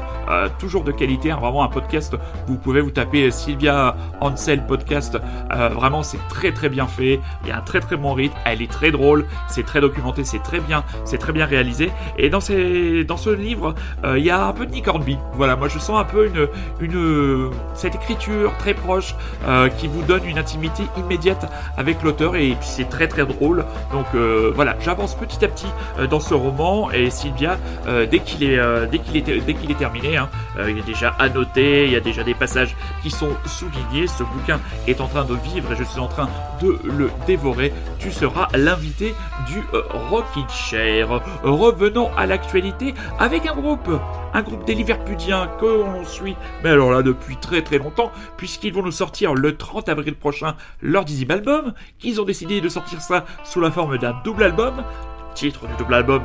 toujours 0.58 0.84
de 0.84 0.92
qualité, 0.92 1.32
hein, 1.32 1.38
vraiment 1.40 1.64
un 1.64 1.70
podcast. 1.70 2.18
Vous 2.48 2.58
pouvez 2.58 2.82
vous 2.82 2.92
taper 2.92 3.30
Sylvia 3.32 3.96
Ansel 4.22 4.66
podcast. 4.66 5.18
Euh, 5.52 5.70
vraiment, 5.70 6.04
c'est 6.04 6.20
très 6.30 6.52
très 6.52 6.70
bien 6.70 6.88
fait. 6.88 7.20
Il 7.44 7.50
y 7.50 7.52
a 7.52 7.58
un 7.58 7.62
très 7.62 7.80
très 7.80 7.96
bon 7.96 8.14
rythme. 8.14 8.36
Elle 8.46 8.62
est 8.62 8.72
très 8.72 8.92
drôle. 8.92 9.13
C'est 9.48 9.66
très 9.66 9.82
documenté. 9.82 10.24
C'est 10.24 10.42
très 10.44 10.60
bien. 10.60 10.84
C'est 11.06 11.18
très 11.18 11.34
bien 11.34 11.46
réalisé. 11.46 11.92
Et 12.18 12.30
dans 12.30 12.40
ce 12.40 13.30
livre, 13.34 13.76
euh, 14.04 14.18
il 14.18 14.26
y 14.26 14.30
a 14.30 14.46
un 14.48 14.54
peu 14.54 14.66
de 14.66 14.72
Nick 14.72 14.88
Hornby. 14.88 15.18
Voilà, 15.34 15.56
moi 15.56 15.68
je 15.68 15.80
sens 15.80 16.00
un 16.00 16.04
peu 16.04 16.30
cette 17.74 17.96
écriture 17.96 18.56
très 18.58 18.74
proche 18.74 19.16
euh, 19.48 19.70
qui 19.70 19.88
vous 19.88 20.04
donne 20.04 20.26
une 20.26 20.38
intimité 20.38 20.84
immédiate 20.98 21.52
avec 21.78 22.02
l'auteur 22.04 22.36
et 22.36 22.50
puis 22.50 22.68
c'est 22.68 22.90
très 22.90 23.08
très 23.08 23.26
drôle. 23.26 23.66
Donc 23.92 24.08
voilà, 24.56 24.76
j'avance 24.80 25.16
petit 25.16 25.44
à 25.44 25.48
petit 25.48 25.68
dans 26.10 26.20
ce 26.20 26.34
roman 26.34 26.92
et 26.92 27.10
Sylvia, 27.10 27.58
dès 28.10 28.20
qu'il 28.20 28.44
est 28.44 29.78
terminé, 29.78 30.18
hein, 30.18 30.30
il 30.68 30.78
est 30.78 30.86
déjà 30.86 31.10
annoté. 31.20 31.86
Il 31.86 31.92
y 31.92 31.96
a 31.96 32.00
déjà 32.00 32.24
des 32.24 32.34
passages 32.34 32.76
qui 33.02 33.12
sont 33.12 33.32
soulignés. 33.46 34.08
Ce 34.08 34.24
bouquin 34.24 34.60
est 34.88 35.02
en 35.02 35.08
train 35.08 35.26
de 35.26 35.36
vivre 35.36 35.72
et 35.72 35.76
je 35.76 35.84
suis 35.84 36.00
en 36.00 36.08
train 36.08 36.30
de 36.62 36.80
le 36.84 37.12
dévorer. 37.28 37.74
Tu 38.00 38.12
seras 38.12 38.48
l'invité 38.56 39.03
du 39.48 39.60
euh, 39.74 39.82
Rockin' 40.10 40.48
Chair. 40.50 41.22
Revenons 41.44 42.10
à 42.16 42.26
l'actualité 42.26 42.94
avec 43.20 43.46
un 43.46 43.56
groupe, 43.56 43.90
un 44.34 44.42
groupe 44.42 44.66
des 44.66 44.76
Liverpudiens 44.76 45.50
que 45.60 45.66
l'on 45.66 46.06
suit, 46.06 46.36
mais 46.64 46.70
alors 46.70 46.92
là 46.92 47.02
depuis 47.02 47.38
très 47.38 47.62
très 47.62 47.78
longtemps, 47.78 48.12
puisqu'ils 48.38 48.74
vont 48.74 48.84
nous 48.84 48.92
sortir 48.92 49.34
le 49.34 49.58
30 49.58 49.90
avril 49.90 50.16
prochain 50.16 50.56
leur 50.82 51.06
dixième 51.06 51.32
album, 51.32 51.74
qu'ils 52.00 52.22
ont 52.22 52.26
décidé 52.26 52.62
de 52.62 52.70
sortir 52.70 53.02
ça 53.02 53.26
sous 53.44 53.62
la 53.62 53.72
forme 53.72 53.98
d'un 53.98 54.16
double 54.24 54.44
album 54.44 54.84
titre 55.34 55.68
du 55.68 55.76
double 55.78 55.94
album 55.94 56.24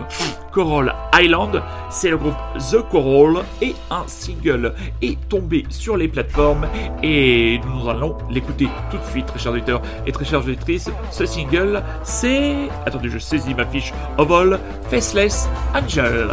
Coral 0.53 0.95
Island. 1.15 1.63
C'est 1.91 2.11
le 2.11 2.19
groupe 2.19 2.35
The 2.59 2.83
Coral 2.91 3.45
et 3.63 3.75
un 3.91 4.05
single 4.07 4.75
est 5.03 5.19
tombé 5.29 5.65
sur 5.71 5.97
les 5.97 6.09
plateformes 6.09 6.67
et 7.03 7.61
nous 7.67 7.89
allons 7.89 8.17
l'écouter 8.31 8.69
tout 8.91 8.99
de 8.99 9.05
suite, 9.05 9.27
très 9.27 9.39
chers 9.39 9.53
auditeurs 9.53 9.83
et 10.07 10.13
très 10.13 10.25
chères 10.25 10.41
auditrices. 10.41 10.91
Ce 11.11 11.27
single, 11.27 11.83
c'est... 12.03 12.69
Attendez, 12.87 13.09
je 13.09 13.19
saisis 13.19 13.55
ma 13.55 13.67
fiche 13.67 13.93
Oval 14.19 14.59
Faceless 14.91 15.49
Angel. 15.75 16.29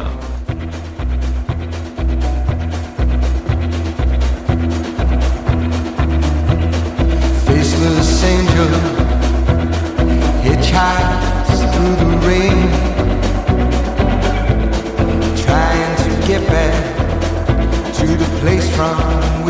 Place 18.45 18.69
from 18.75 19.44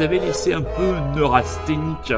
avait 0.00 0.18
laissés 0.18 0.52
un 0.52 0.62
peu 0.62 0.94
neurasthéniques 1.16 2.14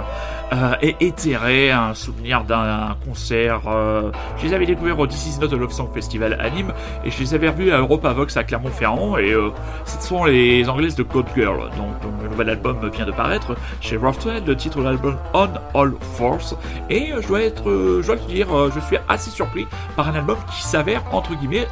euh, 0.52 0.74
et 0.82 0.96
éthérés, 1.00 1.70
un 1.70 1.94
souvenir 1.94 2.42
d'un 2.42 2.96
concert. 3.06 3.62
Euh, 3.68 4.10
je 4.36 4.46
les 4.46 4.54
avais 4.54 4.66
découverts 4.66 4.98
au 4.98 5.06
This 5.06 5.36
Is 5.36 5.40
Not 5.40 5.56
Love 5.56 5.70
Song 5.70 5.88
Festival 5.94 6.36
à 6.40 6.50
Nîmes 6.50 6.72
et 7.04 7.10
je 7.10 7.20
les 7.20 7.34
avais 7.34 7.48
revus 7.48 7.70
à 7.70 7.78
Europa 7.78 8.12
Vox 8.12 8.36
à 8.36 8.42
Clermont-Ferrand 8.42 9.16
et 9.16 9.30
euh, 9.30 9.50
ce 9.84 10.00
sont 10.04 10.24
les 10.24 10.68
anglaises 10.68 10.96
de 10.96 11.04
God 11.04 11.26
Girl. 11.36 11.70
Donc 11.76 11.94
le 12.22 12.28
nouvel 12.28 12.50
album 12.50 12.90
vient 12.92 13.06
de 13.06 13.12
paraître 13.12 13.54
chez 13.80 13.96
Roughtwell, 13.96 14.42
le 14.44 14.56
titre 14.56 14.78
de 14.78 14.84
l'album 14.84 15.16
On 15.34 15.48
All 15.74 15.92
Force 16.16 16.56
et 16.88 17.12
je 17.20 17.28
dois 17.28 17.42
être, 17.42 18.00
je 18.00 18.06
dois 18.06 18.16
le 18.16 18.32
dire, 18.32 18.48
je 18.74 18.80
suis 18.80 18.96
assez 19.08 19.30
surpris 19.30 19.66
par 19.94 20.08
un 20.08 20.14
album 20.14 20.36
qui 20.52 20.62
s'avère 20.62 21.04
entre 21.12 21.34
guillemets 21.34 21.66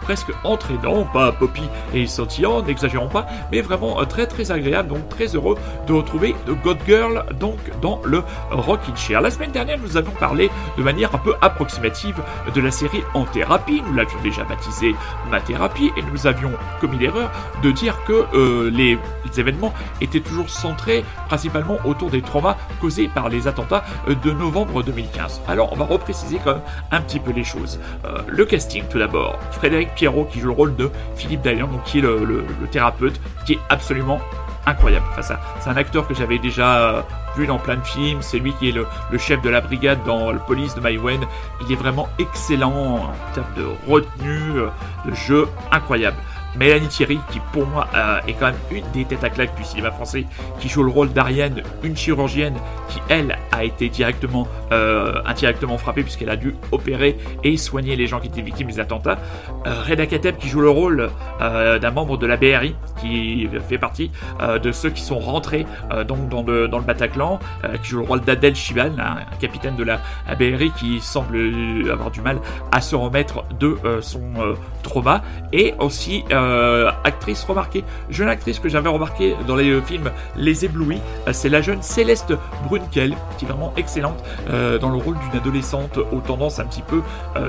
presque 0.00 0.32
entraînant, 0.44 1.04
pas 1.04 1.32
poppy 1.32 1.62
et 1.94 2.06
scintillant, 2.06 2.62
n'exagérons 2.62 3.08
pas, 3.08 3.26
mais 3.50 3.60
vraiment 3.60 4.04
très 4.04 4.26
très 4.26 4.50
agréable, 4.50 4.88
donc 4.88 5.08
très 5.08 5.26
heureux 5.34 5.56
de 5.86 5.92
retrouver 5.92 6.34
God 6.64 6.78
Girl 6.86 7.24
donc 7.38 7.58
dans 7.80 8.00
le 8.04 8.23
Rockin' 8.50 8.96
Chair. 8.96 9.20
La 9.20 9.30
semaine 9.30 9.50
dernière, 9.50 9.78
nous 9.78 9.96
avions 9.96 10.12
parlé 10.12 10.50
de 10.76 10.82
manière 10.82 11.14
un 11.14 11.18
peu 11.18 11.34
approximative 11.40 12.22
de 12.54 12.60
la 12.60 12.70
série 12.70 13.02
En 13.14 13.24
Thérapie, 13.24 13.82
nous 13.86 13.94
l'avions 13.94 14.20
déjà 14.22 14.44
baptisée 14.44 14.94
Ma 15.30 15.40
Thérapie, 15.40 15.90
et 15.96 16.02
nous 16.02 16.26
avions 16.26 16.52
commis 16.80 16.98
l'erreur 16.98 17.30
de 17.62 17.70
dire 17.70 17.96
que 18.04 18.26
euh, 18.34 18.70
les, 18.70 18.98
événements 19.36 19.74
étaient 20.00 20.20
toujours 20.20 20.48
centrés 20.48 21.04
principalement 21.26 21.78
autour 21.84 22.08
des 22.08 22.22
traumas 22.22 22.56
causés 22.80 23.08
par 23.08 23.28
les 23.28 23.48
attentats 23.48 23.84
euh, 24.08 24.14
de 24.14 24.30
novembre 24.30 24.82
2015. 24.82 25.42
Alors, 25.48 25.72
on 25.72 25.76
va 25.76 25.84
repréciser 25.84 26.38
quand 26.44 26.52
même 26.52 26.62
un 26.92 27.00
petit 27.00 27.18
peu 27.18 27.32
les 27.32 27.42
choses. 27.42 27.80
Euh, 28.04 28.22
le 28.28 28.44
casting, 28.44 28.84
tout 28.88 28.98
d'abord. 28.98 29.38
Frédéric 29.50 29.94
Pierrot, 29.94 30.26
qui 30.26 30.38
joue 30.40 30.48
le 30.48 30.52
rôle 30.52 30.76
de 30.76 30.90
Philippe 31.16 31.42
Dallian, 31.42 31.66
donc 31.66 31.82
qui 31.84 31.98
est 31.98 32.02
le, 32.02 32.44
thérapeute, 32.70 33.20
qui 33.44 33.54
est 33.54 33.60
absolument 33.68 34.20
incroyable. 34.66 35.06
Enfin, 35.10 35.36
c'est 35.60 35.68
un 35.68 35.76
acteur 35.76 36.06
que 36.06 36.14
j'avais 36.14 36.38
déjà 36.38 37.04
vu 37.36 37.46
dans 37.46 37.58
plein 37.58 37.76
de 37.76 37.84
films. 37.84 38.22
C'est 38.22 38.38
lui 38.38 38.52
qui 38.54 38.68
est 38.68 38.72
le, 38.72 38.86
chef 39.18 39.40
de 39.42 39.50
la 39.50 39.60
brigade 39.60 40.02
dans 40.04 40.32
le 40.32 40.38
police 40.38 40.74
de 40.74 40.80
Maïwen. 40.80 41.20
Il 41.62 41.72
est 41.72 41.76
vraiment 41.76 42.08
excellent 42.18 42.72
en 42.72 43.32
termes 43.34 43.54
de 43.56 43.66
retenue, 43.88 44.58
euh, 44.58 44.68
de 45.06 45.14
jeu 45.14 45.46
incroyable. 45.70 46.16
Mélanie 46.56 46.88
Thierry, 46.88 47.18
qui 47.30 47.40
pour 47.52 47.66
moi 47.66 47.88
euh, 47.94 48.20
est 48.28 48.34
quand 48.34 48.46
même 48.46 48.54
une 48.70 48.84
des 48.92 49.04
têtes 49.04 49.24
à 49.24 49.30
claque 49.30 49.56
du 49.56 49.64
cinéma 49.64 49.90
français, 49.90 50.24
qui 50.60 50.68
joue 50.68 50.82
le 50.82 50.90
rôle 50.90 51.12
d'Ariane, 51.12 51.62
une 51.82 51.96
chirurgienne 51.96 52.54
qui, 52.88 53.00
elle, 53.08 53.36
a 53.50 53.64
été 53.64 53.88
directement, 53.88 54.46
euh, 54.72 55.20
indirectement 55.26 55.78
frappée 55.78 56.02
puisqu'elle 56.02 56.30
a 56.30 56.36
dû 56.36 56.54
opérer 56.72 57.16
et 57.42 57.56
soigner 57.56 57.96
les 57.96 58.06
gens 58.06 58.20
qui 58.20 58.28
étaient 58.28 58.42
victimes 58.42 58.68
des 58.68 58.80
attentats. 58.80 59.18
Euh, 59.66 59.82
Reda 59.88 60.06
Kateb, 60.06 60.36
qui 60.36 60.48
joue 60.48 60.60
le 60.60 60.70
rôle 60.70 61.10
d'un 61.40 61.90
membre 61.90 62.16
de 62.16 62.26
la 62.26 62.36
BRI, 62.36 62.74
qui 63.00 63.48
fait 63.68 63.78
partie 63.78 64.10
de 64.62 64.72
ceux 64.72 64.90
qui 64.90 65.02
sont 65.02 65.18
rentrés 65.18 65.66
dans 66.06 66.42
le, 66.42 66.66
Bataclan, 66.84 67.38
qui 67.82 67.90
joue 67.90 67.98
le 67.98 68.06
rôle 68.06 68.20
d'Adel 68.20 68.54
Chiban, 68.54 68.92
un, 68.98 69.36
capitaine 69.38 69.76
de 69.76 69.84
la, 69.84 70.00
BRI 70.38 70.70
qui 70.78 71.00
semble 71.00 71.36
avoir 71.90 72.10
du 72.10 72.20
mal 72.20 72.38
à 72.72 72.80
se 72.80 72.94
remettre 72.94 73.44
de 73.58 73.76
son 74.00 74.22
trauma, 74.82 75.22
et 75.52 75.74
aussi 75.78 76.24
actrice 77.04 77.44
remarquée, 77.44 77.84
jeune 78.10 78.28
actrice 78.28 78.58
que 78.58 78.68
j'avais 78.68 78.88
remarqué 78.88 79.34
dans 79.46 79.56
les 79.56 79.80
films 79.82 80.10
Les 80.36 80.64
Éblouis, 80.64 81.00
euh, 81.26 81.30
c'est 81.32 81.48
la 81.48 81.60
jeune 81.60 81.82
Céleste 81.82 82.32
Brunkel, 82.68 83.14
qui 83.38 83.44
est 83.44 83.48
vraiment 83.48 83.72
excellente 83.76 84.22
euh, 84.50 84.78
dans 84.78 84.90
le 84.90 84.96
rôle 84.96 85.16
d'une 85.18 85.40
adolescente 85.40 85.98
aux 85.98 86.20
tendances 86.20 86.58
un 86.58 86.64
petit 86.64 86.82
peu 86.82 87.02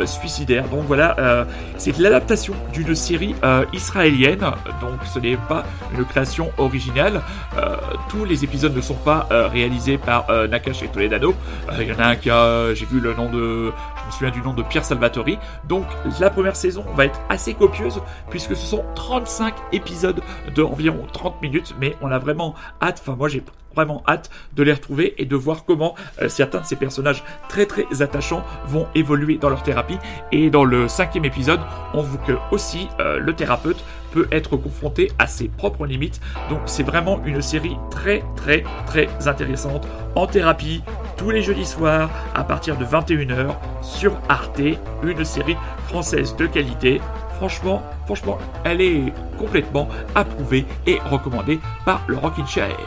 suicidaires. 0.06 0.68
Donc 0.70 0.84
voilà, 0.88 1.46
c'est 1.78 1.98
l'adaptation 1.98 2.54
d'une 2.74 2.96
série 2.96 3.36
israélienne, 3.74 4.42
donc 4.82 5.00
ce 5.14 5.20
n'est 5.20 5.38
pas 5.38 5.64
une 5.94 6.04
création 6.06 6.52
originale. 6.58 7.22
tous 8.10 8.26
les 8.26 8.44
épisodes 8.44 8.76
ne 8.76 8.82
sont 8.82 8.96
pas 8.96 9.28
réalisés 9.52 9.98
par 9.98 10.26
Nakash 10.50 10.84
et 10.84 10.88
Toledano. 10.88 11.34
Il 11.80 11.88
y 11.88 11.94
en 11.94 12.00
a 12.00 12.08
un 12.08 12.16
qui 12.16 12.30
a, 12.30 12.74
j'ai 12.74 12.86
vu 12.86 13.00
le 13.00 13.14
nom 13.14 13.30
de, 13.30 13.72
je 14.06 14.08
me 14.08 14.12
souviens 14.12 14.32
du 14.32 14.42
nom 14.42 14.54
de 14.54 14.64
Pierre 14.64 14.86
Salvatori. 14.86 15.40
Donc 15.68 15.86
la 16.20 16.30
première 16.30 16.56
saison 16.56 16.86
va 16.96 17.06
être 17.06 17.20
assez 17.30 17.54
copieuse 17.54 18.02
puisque 18.30 18.56
ce 18.56 18.66
sont 18.66 18.86
35 18.96 19.56
épisodes 19.72 20.22
d'environ 20.56 21.06
30 21.12 21.42
minutes, 21.42 21.76
mais 21.80 21.96
on 22.02 22.12
a 22.12 22.20
vraiment 22.20 22.54
hâte, 22.82 23.02
enfin 23.02 23.16
moi 23.16 23.28
j'ai 23.28 23.44
vraiment 23.76 24.04
hâte 24.08 24.30
de 24.56 24.64
les 24.64 24.74
retrouver 24.74 25.14
et 25.18 25.26
de 25.26 25.36
voir 25.36 25.66
comment 25.66 25.96
euh, 26.22 26.30
certains 26.30 26.62
de 26.62 26.66
ces 26.66 26.76
personnages 26.76 27.24
très 27.50 27.66
très 27.66 28.02
attachants 28.02 28.44
vont 28.68 28.88
évoluer 28.96 29.38
dans 29.38 29.50
leur 29.50 29.64
thérapie. 29.64 29.98
Et 30.32 30.50
dans 30.50 30.64
le 30.64 30.88
cinquième 30.88 31.26
épisode, 31.26 31.60
on 31.94 32.02
voit 32.02 32.22
que 32.26 32.34
aussi 32.52 32.88
euh, 33.00 33.20
le 33.20 33.34
thérapeute 33.34 33.84
peut 34.12 34.28
être 34.32 34.56
confronté 34.56 35.12
à 35.20 35.28
ses 35.28 35.50
propres 35.50 35.86
limites. 35.86 36.22
Donc 36.50 36.62
c'est 36.66 36.84
vraiment 36.84 37.20
une 37.26 37.42
série 37.42 37.76
très 37.92 38.24
très 38.36 38.64
très 38.86 39.10
intéressante 39.28 39.86
en 40.16 40.26
thérapie 40.26 40.82
tous 41.18 41.32
les 41.32 41.42
jeudis 41.42 41.66
soirs 41.66 42.10
à 42.34 42.44
partir 42.44 42.78
de 42.78 42.86
21h 42.86 43.56
sur 43.82 44.18
Arte, 44.30 44.62
une 45.04 45.26
série 45.26 45.58
française 45.88 46.36
de 46.38 46.46
qualité 46.46 47.02
franchement, 47.36 47.82
franchement, 48.06 48.38
elle 48.64 48.82
est 48.82 49.14
complètement 49.38 49.88
approuvée 50.16 50.66
et 50.86 50.98
recommandée 51.10 51.60
par 51.86 52.04
le 52.08 52.18
Rockin' 52.18 52.48
Chair. 52.48 52.78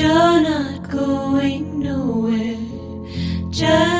You're 0.00 0.40
not 0.40 0.88
going 0.88 1.80
nowhere. 1.82 2.56
Just 3.50 3.99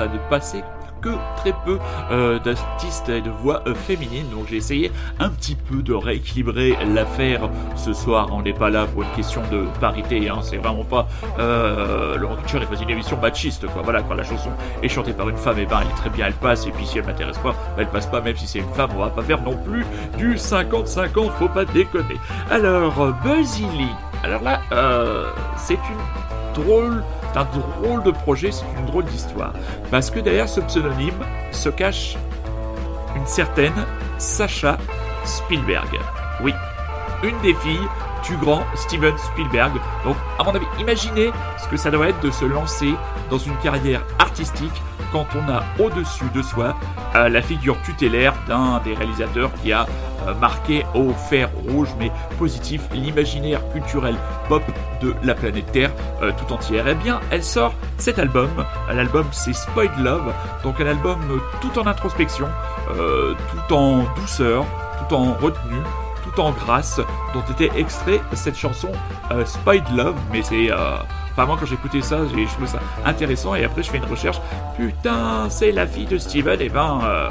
à 0.00 0.06
ne 0.06 0.18
passer 0.30 0.62
que 1.00 1.10
très 1.36 1.52
peu 1.64 1.78
euh, 2.10 2.38
d'artistes 2.38 3.08
et 3.08 3.20
de 3.20 3.30
voix 3.30 3.62
euh, 3.66 3.74
féminines, 3.74 4.28
donc 4.30 4.46
j'ai 4.48 4.56
essayé 4.56 4.92
un 5.18 5.30
petit 5.30 5.54
peu 5.54 5.82
de 5.82 5.94
rééquilibrer 5.94 6.76
l'affaire 6.86 7.48
ce 7.76 7.92
soir. 7.92 8.28
On 8.32 8.42
n'est 8.42 8.52
pas 8.52 8.70
là 8.70 8.86
pour 8.86 9.02
une 9.02 9.10
question 9.12 9.42
de 9.50 9.64
parité, 9.80 10.28
hein, 10.28 10.38
c'est 10.42 10.56
vraiment 10.56 10.84
pas 10.84 11.08
euh, 11.38 12.16
le 12.16 12.26
Rock 12.26 12.38
n'est 12.54 12.66
pas 12.66 12.80
une 12.80 12.90
émission 12.90 13.16
machiste, 13.20 13.66
quoi. 13.66 13.82
Voilà, 13.82 14.02
quand 14.02 14.14
la 14.14 14.24
chanson 14.24 14.50
est 14.82 14.88
chantée 14.88 15.12
par 15.12 15.28
une 15.28 15.36
femme, 15.36 15.58
et 15.58 15.66
ben 15.66 15.80
elle 15.82 15.88
est 15.88 15.96
très 15.96 16.10
bien, 16.10 16.26
elle 16.26 16.34
passe, 16.34 16.66
et 16.66 16.70
puis 16.70 16.86
si 16.86 16.98
elle 16.98 17.06
m'intéresse 17.06 17.38
pas, 17.38 17.54
ben, 17.76 17.82
elle 17.82 17.88
passe 17.88 18.06
pas, 18.06 18.20
même 18.20 18.36
si 18.36 18.46
c'est 18.46 18.58
une 18.58 18.74
femme, 18.74 18.90
on 18.96 19.00
va 19.00 19.10
pas 19.10 19.22
faire 19.22 19.42
non 19.42 19.56
plus 19.56 19.84
du 20.16 20.36
50-50, 20.36 21.30
faut 21.38 21.48
pas 21.48 21.64
déconner. 21.64 22.16
Alors, 22.50 23.00
euh, 23.00 23.12
Buzzy 23.22 23.66
Lee, 23.76 23.94
alors 24.24 24.42
là, 24.42 24.60
c'est 25.56 25.74
une 25.74 26.62
drôle 26.62 27.04
un 27.36 27.44
drôle 27.44 28.02
de 28.02 28.10
projet, 28.10 28.50
c'est 28.52 28.64
une 28.78 28.86
drôle 28.86 29.04
d'histoire. 29.04 29.52
Parce 29.90 30.10
que 30.10 30.20
derrière 30.20 30.48
ce 30.48 30.60
pseudonyme 30.60 31.24
se 31.52 31.68
cache 31.68 32.16
une 33.16 33.26
certaine 33.26 33.86
Sacha 34.18 34.78
Spielberg. 35.24 35.88
Oui, 36.42 36.52
une 37.22 37.38
des 37.40 37.54
filles 37.54 37.88
du 38.28 38.36
grand 38.36 38.62
Steven 38.74 39.16
Spielberg. 39.18 39.72
Donc, 40.04 40.16
à 40.38 40.44
mon 40.44 40.54
avis, 40.54 40.66
imaginez 40.78 41.30
ce 41.62 41.68
que 41.68 41.76
ça 41.76 41.90
doit 41.90 42.08
être 42.08 42.20
de 42.20 42.30
se 42.30 42.44
lancer 42.44 42.94
dans 43.30 43.38
une 43.38 43.56
carrière 43.58 44.02
artistique 44.18 44.82
quand 45.12 45.26
on 45.34 45.50
a 45.50 45.62
au-dessus 45.82 46.28
de 46.34 46.42
soi 46.42 46.76
euh, 47.14 47.28
la 47.28 47.40
figure 47.40 47.80
tutélaire 47.82 48.34
d'un 48.46 48.80
des 48.84 48.94
réalisateurs 48.94 49.50
qui 49.62 49.72
a 49.72 49.86
marqué 50.34 50.84
au 50.94 51.12
fer 51.12 51.50
rouge 51.68 51.88
mais 51.98 52.10
positif 52.38 52.82
l'imaginaire 52.92 53.60
culturel 53.72 54.16
pop 54.48 54.62
de 55.00 55.14
la 55.22 55.34
planète 55.34 55.70
Terre 55.72 55.90
euh, 56.22 56.32
tout 56.32 56.52
entière. 56.52 56.86
Eh 56.88 56.94
bien, 56.94 57.20
elle 57.30 57.44
sort 57.44 57.74
cet 57.98 58.18
album. 58.18 58.50
L'album 58.92 59.26
c'est 59.32 59.52
Spoiled 59.52 59.96
Love, 59.98 60.32
donc 60.62 60.80
un 60.80 60.86
album 60.86 61.18
euh, 61.30 61.38
tout 61.60 61.78
en 61.78 61.86
introspection, 61.86 62.48
euh, 62.96 63.34
tout 63.50 63.74
en 63.74 64.04
douceur, 64.16 64.64
tout 64.98 65.14
en 65.14 65.34
retenue, 65.34 65.82
tout 66.24 66.40
en 66.40 66.52
grâce, 66.52 67.00
dont 67.34 67.42
était 67.50 67.70
extrait 67.78 68.20
cette 68.32 68.56
chanson 68.56 68.90
euh, 69.30 69.44
Spoiled 69.44 69.88
Love, 69.94 70.16
mais 70.32 70.42
c'est 70.42 70.70
euh, 70.70 70.96
Enfin, 71.38 71.46
moi, 71.46 71.56
quand 71.60 71.72
écouté 71.72 72.02
ça, 72.02 72.22
j'ai 72.34 72.46
trouvé 72.46 72.66
ça 72.66 72.80
intéressant. 73.04 73.54
Et 73.54 73.62
après, 73.62 73.84
je 73.84 73.90
fais 73.90 73.98
une 73.98 74.04
recherche. 74.06 74.40
Putain, 74.76 75.48
c'est 75.48 75.70
la 75.70 75.86
fille 75.86 76.06
de 76.06 76.18
Steven. 76.18 76.60
Et 76.60 76.68
ben, 76.68 76.98
euh, 77.04 77.30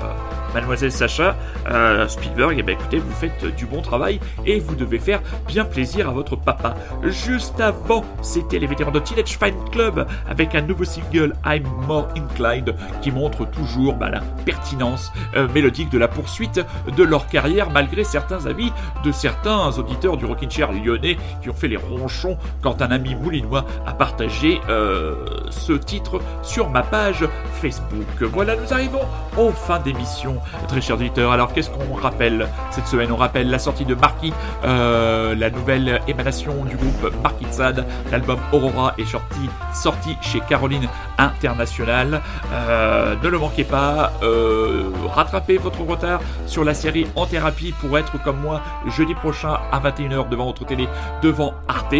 Mademoiselle 0.53 0.91
Sacha 0.91 1.35
euh, 1.69 2.07
Spielberg, 2.07 2.57
et 2.57 2.63
ben 2.63 2.73
écoutez, 2.73 2.97
vous 2.97 3.11
faites 3.11 3.55
du 3.55 3.65
bon 3.65 3.81
travail 3.81 4.19
et 4.45 4.59
vous 4.59 4.75
devez 4.75 4.99
faire 4.99 5.21
bien 5.47 5.65
plaisir 5.65 6.09
à 6.09 6.11
votre 6.11 6.35
papa. 6.35 6.75
Juste 7.03 7.59
avant, 7.59 8.03
c'était 8.21 8.59
les 8.59 8.67
vétérans 8.67 8.91
de 8.91 8.99
Teenage 8.99 9.37
Fan 9.37 9.53
Club 9.71 10.07
avec 10.27 10.55
un 10.55 10.61
nouveau 10.61 10.83
single 10.83 11.33
I'm 11.45 11.63
More 11.87 12.07
Inclined 12.15 12.75
qui 13.01 13.11
montre 13.11 13.45
toujours 13.45 13.95
bah, 13.95 14.09
la 14.09 14.21
pertinence 14.45 15.11
euh, 15.35 15.47
mélodique 15.53 15.89
de 15.89 15.97
la 15.97 16.07
poursuite 16.07 16.61
de 16.95 17.03
leur 17.03 17.27
carrière 17.27 17.69
malgré 17.69 18.03
certains 18.03 18.45
avis 18.45 18.71
de 19.03 19.11
certains 19.11 19.69
auditeurs 19.77 20.17
du 20.17 20.25
Rockin' 20.25 20.49
Chair 20.49 20.71
lyonnais 20.71 21.17
qui 21.41 21.49
ont 21.49 21.53
fait 21.53 21.67
les 21.67 21.77
ronchons 21.77 22.37
quand 22.61 22.81
un 22.81 22.91
ami 22.91 23.15
moulinois 23.15 23.65
a 23.85 23.93
partagé 23.93 24.61
euh, 24.69 25.15
ce 25.49 25.73
titre 25.73 26.19
sur 26.43 26.69
ma 26.69 26.83
page 26.83 27.25
Facebook. 27.61 28.05
Voilà, 28.21 28.55
nous 28.55 28.73
arrivons 28.73 29.01
en 29.37 29.51
fin 29.51 29.79
d'émission, 29.79 30.36
très 30.67 30.81
chers 30.81 30.95
auditeurs. 30.95 31.31
Alors, 31.31 31.53
qu'est-ce 31.53 31.69
qu'on 31.69 31.93
rappelle 31.93 32.47
cette 32.71 32.87
semaine? 32.87 33.11
On 33.11 33.17
rappelle 33.17 33.49
la 33.49 33.59
sortie 33.59 33.85
de 33.85 33.95
Marquis, 33.95 34.33
euh, 34.65 35.35
la 35.35 35.49
nouvelle 35.49 36.01
émanation 36.07 36.65
du 36.65 36.75
groupe 36.75 37.13
Marquis 37.23 37.45
Sad. 37.51 37.85
L'album 38.11 38.39
Aurora 38.51 38.93
est 38.97 39.05
sorti, 39.05 39.49
sorti 39.73 40.15
chez 40.21 40.39
Caroline 40.41 40.87
International. 41.17 42.21
Euh, 42.53 43.15
ne 43.21 43.27
le 43.27 43.37
manquez 43.37 43.63
pas. 43.63 44.13
Euh, 44.23 44.89
rattrapez 45.07 45.57
votre 45.57 45.81
retard 45.81 46.21
sur 46.45 46.63
la 46.63 46.73
série 46.73 47.07
En 47.15 47.25
Thérapie 47.25 47.73
pour 47.79 47.97
être 47.97 48.21
comme 48.23 48.39
moi 48.41 48.61
jeudi 48.87 49.13
prochain 49.15 49.57
à 49.71 49.79
21h 49.79 50.29
devant 50.29 50.45
votre 50.45 50.65
télé, 50.65 50.87
devant 51.21 51.53
Arte. 51.67 51.95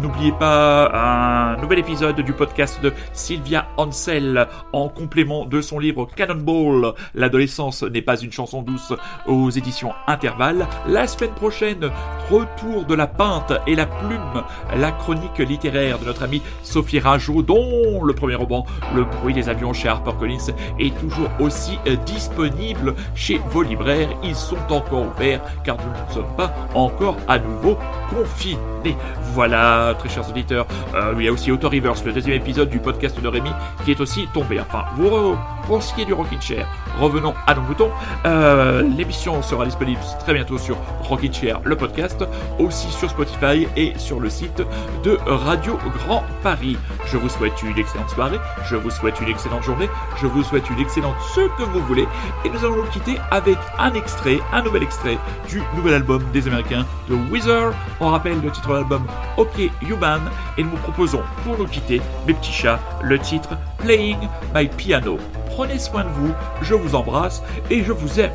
N'oubliez 0.00 0.32
pas 0.32 0.90
un 0.92 1.56
nouvel 1.60 1.80
épisode 1.80 2.20
du 2.20 2.32
podcast 2.32 2.80
de 2.82 2.92
Sylvia 3.12 3.66
Ansel 3.76 4.48
en 4.72 4.88
complément 4.88 5.44
de 5.44 5.60
son 5.60 5.78
livre 5.78 6.08
Cannonball. 6.14 6.94
L'adolescence 7.14 7.81
n'est 7.84 8.02
pas 8.02 8.16
une 8.20 8.32
chanson 8.32 8.62
douce 8.62 8.92
aux 9.26 9.50
éditions 9.50 9.92
Intervalle. 10.06 10.66
La 10.86 11.06
semaine 11.06 11.32
prochaine, 11.32 11.90
retour 12.30 12.84
de 12.84 12.94
la 12.94 13.06
peinte 13.06 13.52
et 13.66 13.74
la 13.74 13.86
plume, 13.86 14.42
la 14.76 14.92
chronique 14.92 15.38
littéraire 15.38 15.98
de 15.98 16.04
notre 16.04 16.22
amie 16.22 16.42
Sophie 16.62 16.98
Rajo, 16.98 17.42
dont 17.42 18.04
le 18.04 18.14
premier 18.14 18.34
roman, 18.34 18.66
Le 18.94 19.04
bruit 19.04 19.34
des 19.34 19.48
avions 19.48 19.72
chez 19.72 19.88
HarperCollins, 19.88 20.54
est 20.78 20.96
toujours 20.98 21.30
aussi 21.40 21.78
euh, 21.86 21.96
disponible 21.96 22.94
chez 23.14 23.40
vos 23.50 23.62
libraires. 23.62 24.08
Ils 24.22 24.36
sont 24.36 24.56
encore 24.70 25.06
ouverts 25.06 25.42
car 25.64 25.76
nous 25.76 26.06
ne 26.08 26.12
sommes 26.12 26.36
pas 26.36 26.54
encore 26.74 27.16
à 27.28 27.38
nouveau 27.38 27.78
confinés. 28.10 28.96
Voilà, 29.34 29.94
très 29.98 30.08
chers 30.08 30.28
auditeurs, 30.28 30.66
euh, 30.94 31.14
il 31.16 31.24
y 31.24 31.28
a 31.28 31.32
aussi 31.32 31.50
Auto 31.50 31.68
Reverse, 31.68 32.04
le 32.04 32.12
deuxième 32.12 32.36
épisode 32.36 32.68
du 32.68 32.78
podcast 32.78 33.20
de 33.20 33.28
Rémi, 33.28 33.50
qui 33.84 33.92
est 33.92 34.00
aussi 34.00 34.26
tombé. 34.34 34.60
Enfin, 34.60 34.84
pour, 34.96 35.38
pour 35.66 35.82
ce 35.82 35.94
qui 35.94 36.02
est 36.02 36.04
du 36.04 36.12
Rockin' 36.12 36.40
Chair, 36.40 36.66
revenons 36.98 37.34
à 37.46 37.54
nos 37.54 37.62
moutons. 37.62 37.90
Euh, 38.26 38.82
L'émission 38.82 39.42
sera 39.42 39.64
disponible 39.64 40.00
très 40.20 40.34
bientôt 40.34 40.58
sur 40.58 40.76
Rockin' 41.02 41.32
Chair, 41.32 41.60
le 41.64 41.76
podcast, 41.76 42.24
aussi 42.58 42.90
sur 42.90 43.10
Spotify 43.10 43.66
et 43.76 43.92
sur 43.96 44.20
le 44.20 44.30
site 44.30 44.62
de 45.04 45.18
Radio 45.26 45.78
Grand 45.98 46.22
Paris. 46.42 46.76
Je 47.06 47.16
vous 47.16 47.28
souhaite 47.28 47.62
une 47.62 47.78
excellente 47.78 48.10
soirée, 48.10 48.38
je 48.64 48.76
vous 48.76 48.90
souhaite 48.90 49.20
une 49.20 49.28
excellente 49.28 49.62
journée, 49.62 49.88
je 50.20 50.26
vous 50.26 50.42
souhaite 50.42 50.68
une 50.70 50.80
excellente 50.80 51.14
ce 51.34 51.40
que 51.56 51.62
vous 51.62 51.80
voulez, 51.86 52.06
et 52.44 52.48
nous 52.48 52.64
allons 52.64 52.76
nous 52.76 52.90
quitter 52.90 53.18
avec 53.30 53.58
un 53.78 53.94
extrait, 53.94 54.40
un 54.52 54.62
nouvel 54.62 54.82
extrait 54.82 55.18
du 55.48 55.62
nouvel 55.76 55.94
album 55.94 56.22
des 56.32 56.46
Américains 56.46 56.84
de 57.08 57.14
Weezer. 57.30 57.72
On 58.00 58.08
rappelle 58.08 58.40
le 58.40 58.50
titre 58.50 58.64
sur 58.64 58.74
l'album 58.74 59.04
OK 59.36 59.70
Human 59.82 60.20
et 60.58 60.62
nous 60.62 60.70
vous 60.70 60.76
proposons 60.78 61.22
pour 61.44 61.58
nous 61.58 61.66
quitter, 61.66 62.00
mes 62.26 62.34
petits 62.34 62.52
chats, 62.52 62.80
le 63.02 63.18
titre 63.18 63.50
Playing 63.82 64.28
My 64.54 64.68
Piano. 64.68 65.18
Prenez 65.46 65.78
soin 65.80 66.04
de 66.04 66.08
vous, 66.10 66.32
je 66.62 66.74
vous 66.74 66.94
embrasse 66.94 67.42
et 67.68 67.82
je 67.82 67.90
vous 67.92 68.20
aime. 68.20 68.30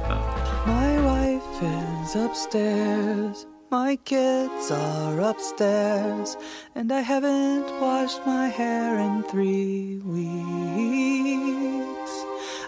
My 0.66 1.00
wife 1.00 1.41
is 1.64 2.16
upstairs. 2.16 3.48
My 3.72 3.98
kids 4.04 4.72
are 4.72 5.20
upstairs. 5.22 6.38
And 6.76 6.91
I 6.91 7.00
haven't 7.00 7.72
washed 7.80 8.26
my 8.26 8.48
hair 8.48 9.00
in 9.00 9.24
three 9.24 10.02
weeks. 10.04 10.28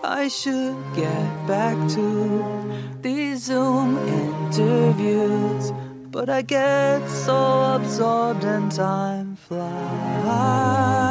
I 0.01 0.29
should 0.29 0.77
get 0.95 1.47
back 1.47 1.75
to 1.95 2.63
these 3.01 3.43
Zoom 3.43 3.97
interviews. 4.07 5.73
But 6.11 6.29
I 6.29 6.41
get 6.41 7.07
so 7.09 7.75
absorbed 7.75 8.45
and 8.45 8.71
time 8.71 9.35
flies. 9.35 11.09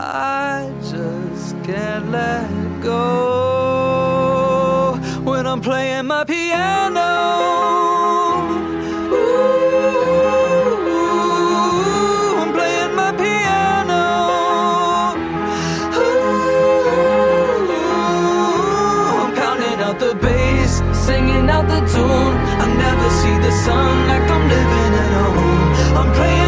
I 0.00 0.70
just 0.80 1.56
can't 1.64 2.12
let 2.12 2.48
go 2.80 2.96
when 5.24 5.44
I'm 5.44 5.60
playing 5.60 6.06
my 6.06 6.22
piano. 6.22 7.00
Ooh, 9.10 9.16
I'm 12.38 12.52
playing 12.52 12.94
my 12.94 13.10
piano. 13.10 14.04
Ooh, 15.98 16.04
I'm 19.18 19.34
pounding 19.34 19.80
out 19.80 19.98
the 19.98 20.14
bass, 20.14 20.80
singing 20.92 21.50
out 21.50 21.66
the 21.66 21.80
tune. 21.92 22.36
I 22.62 22.66
never 22.84 23.10
see 23.20 23.36
the 23.46 23.50
sun 23.64 24.06
like 24.06 24.30
I'm 24.30 24.48
living 24.48 24.92
in 25.02 25.12
a 25.24 25.26
room. 25.36 25.68
I'm 25.98 26.12
playing. 26.14 26.47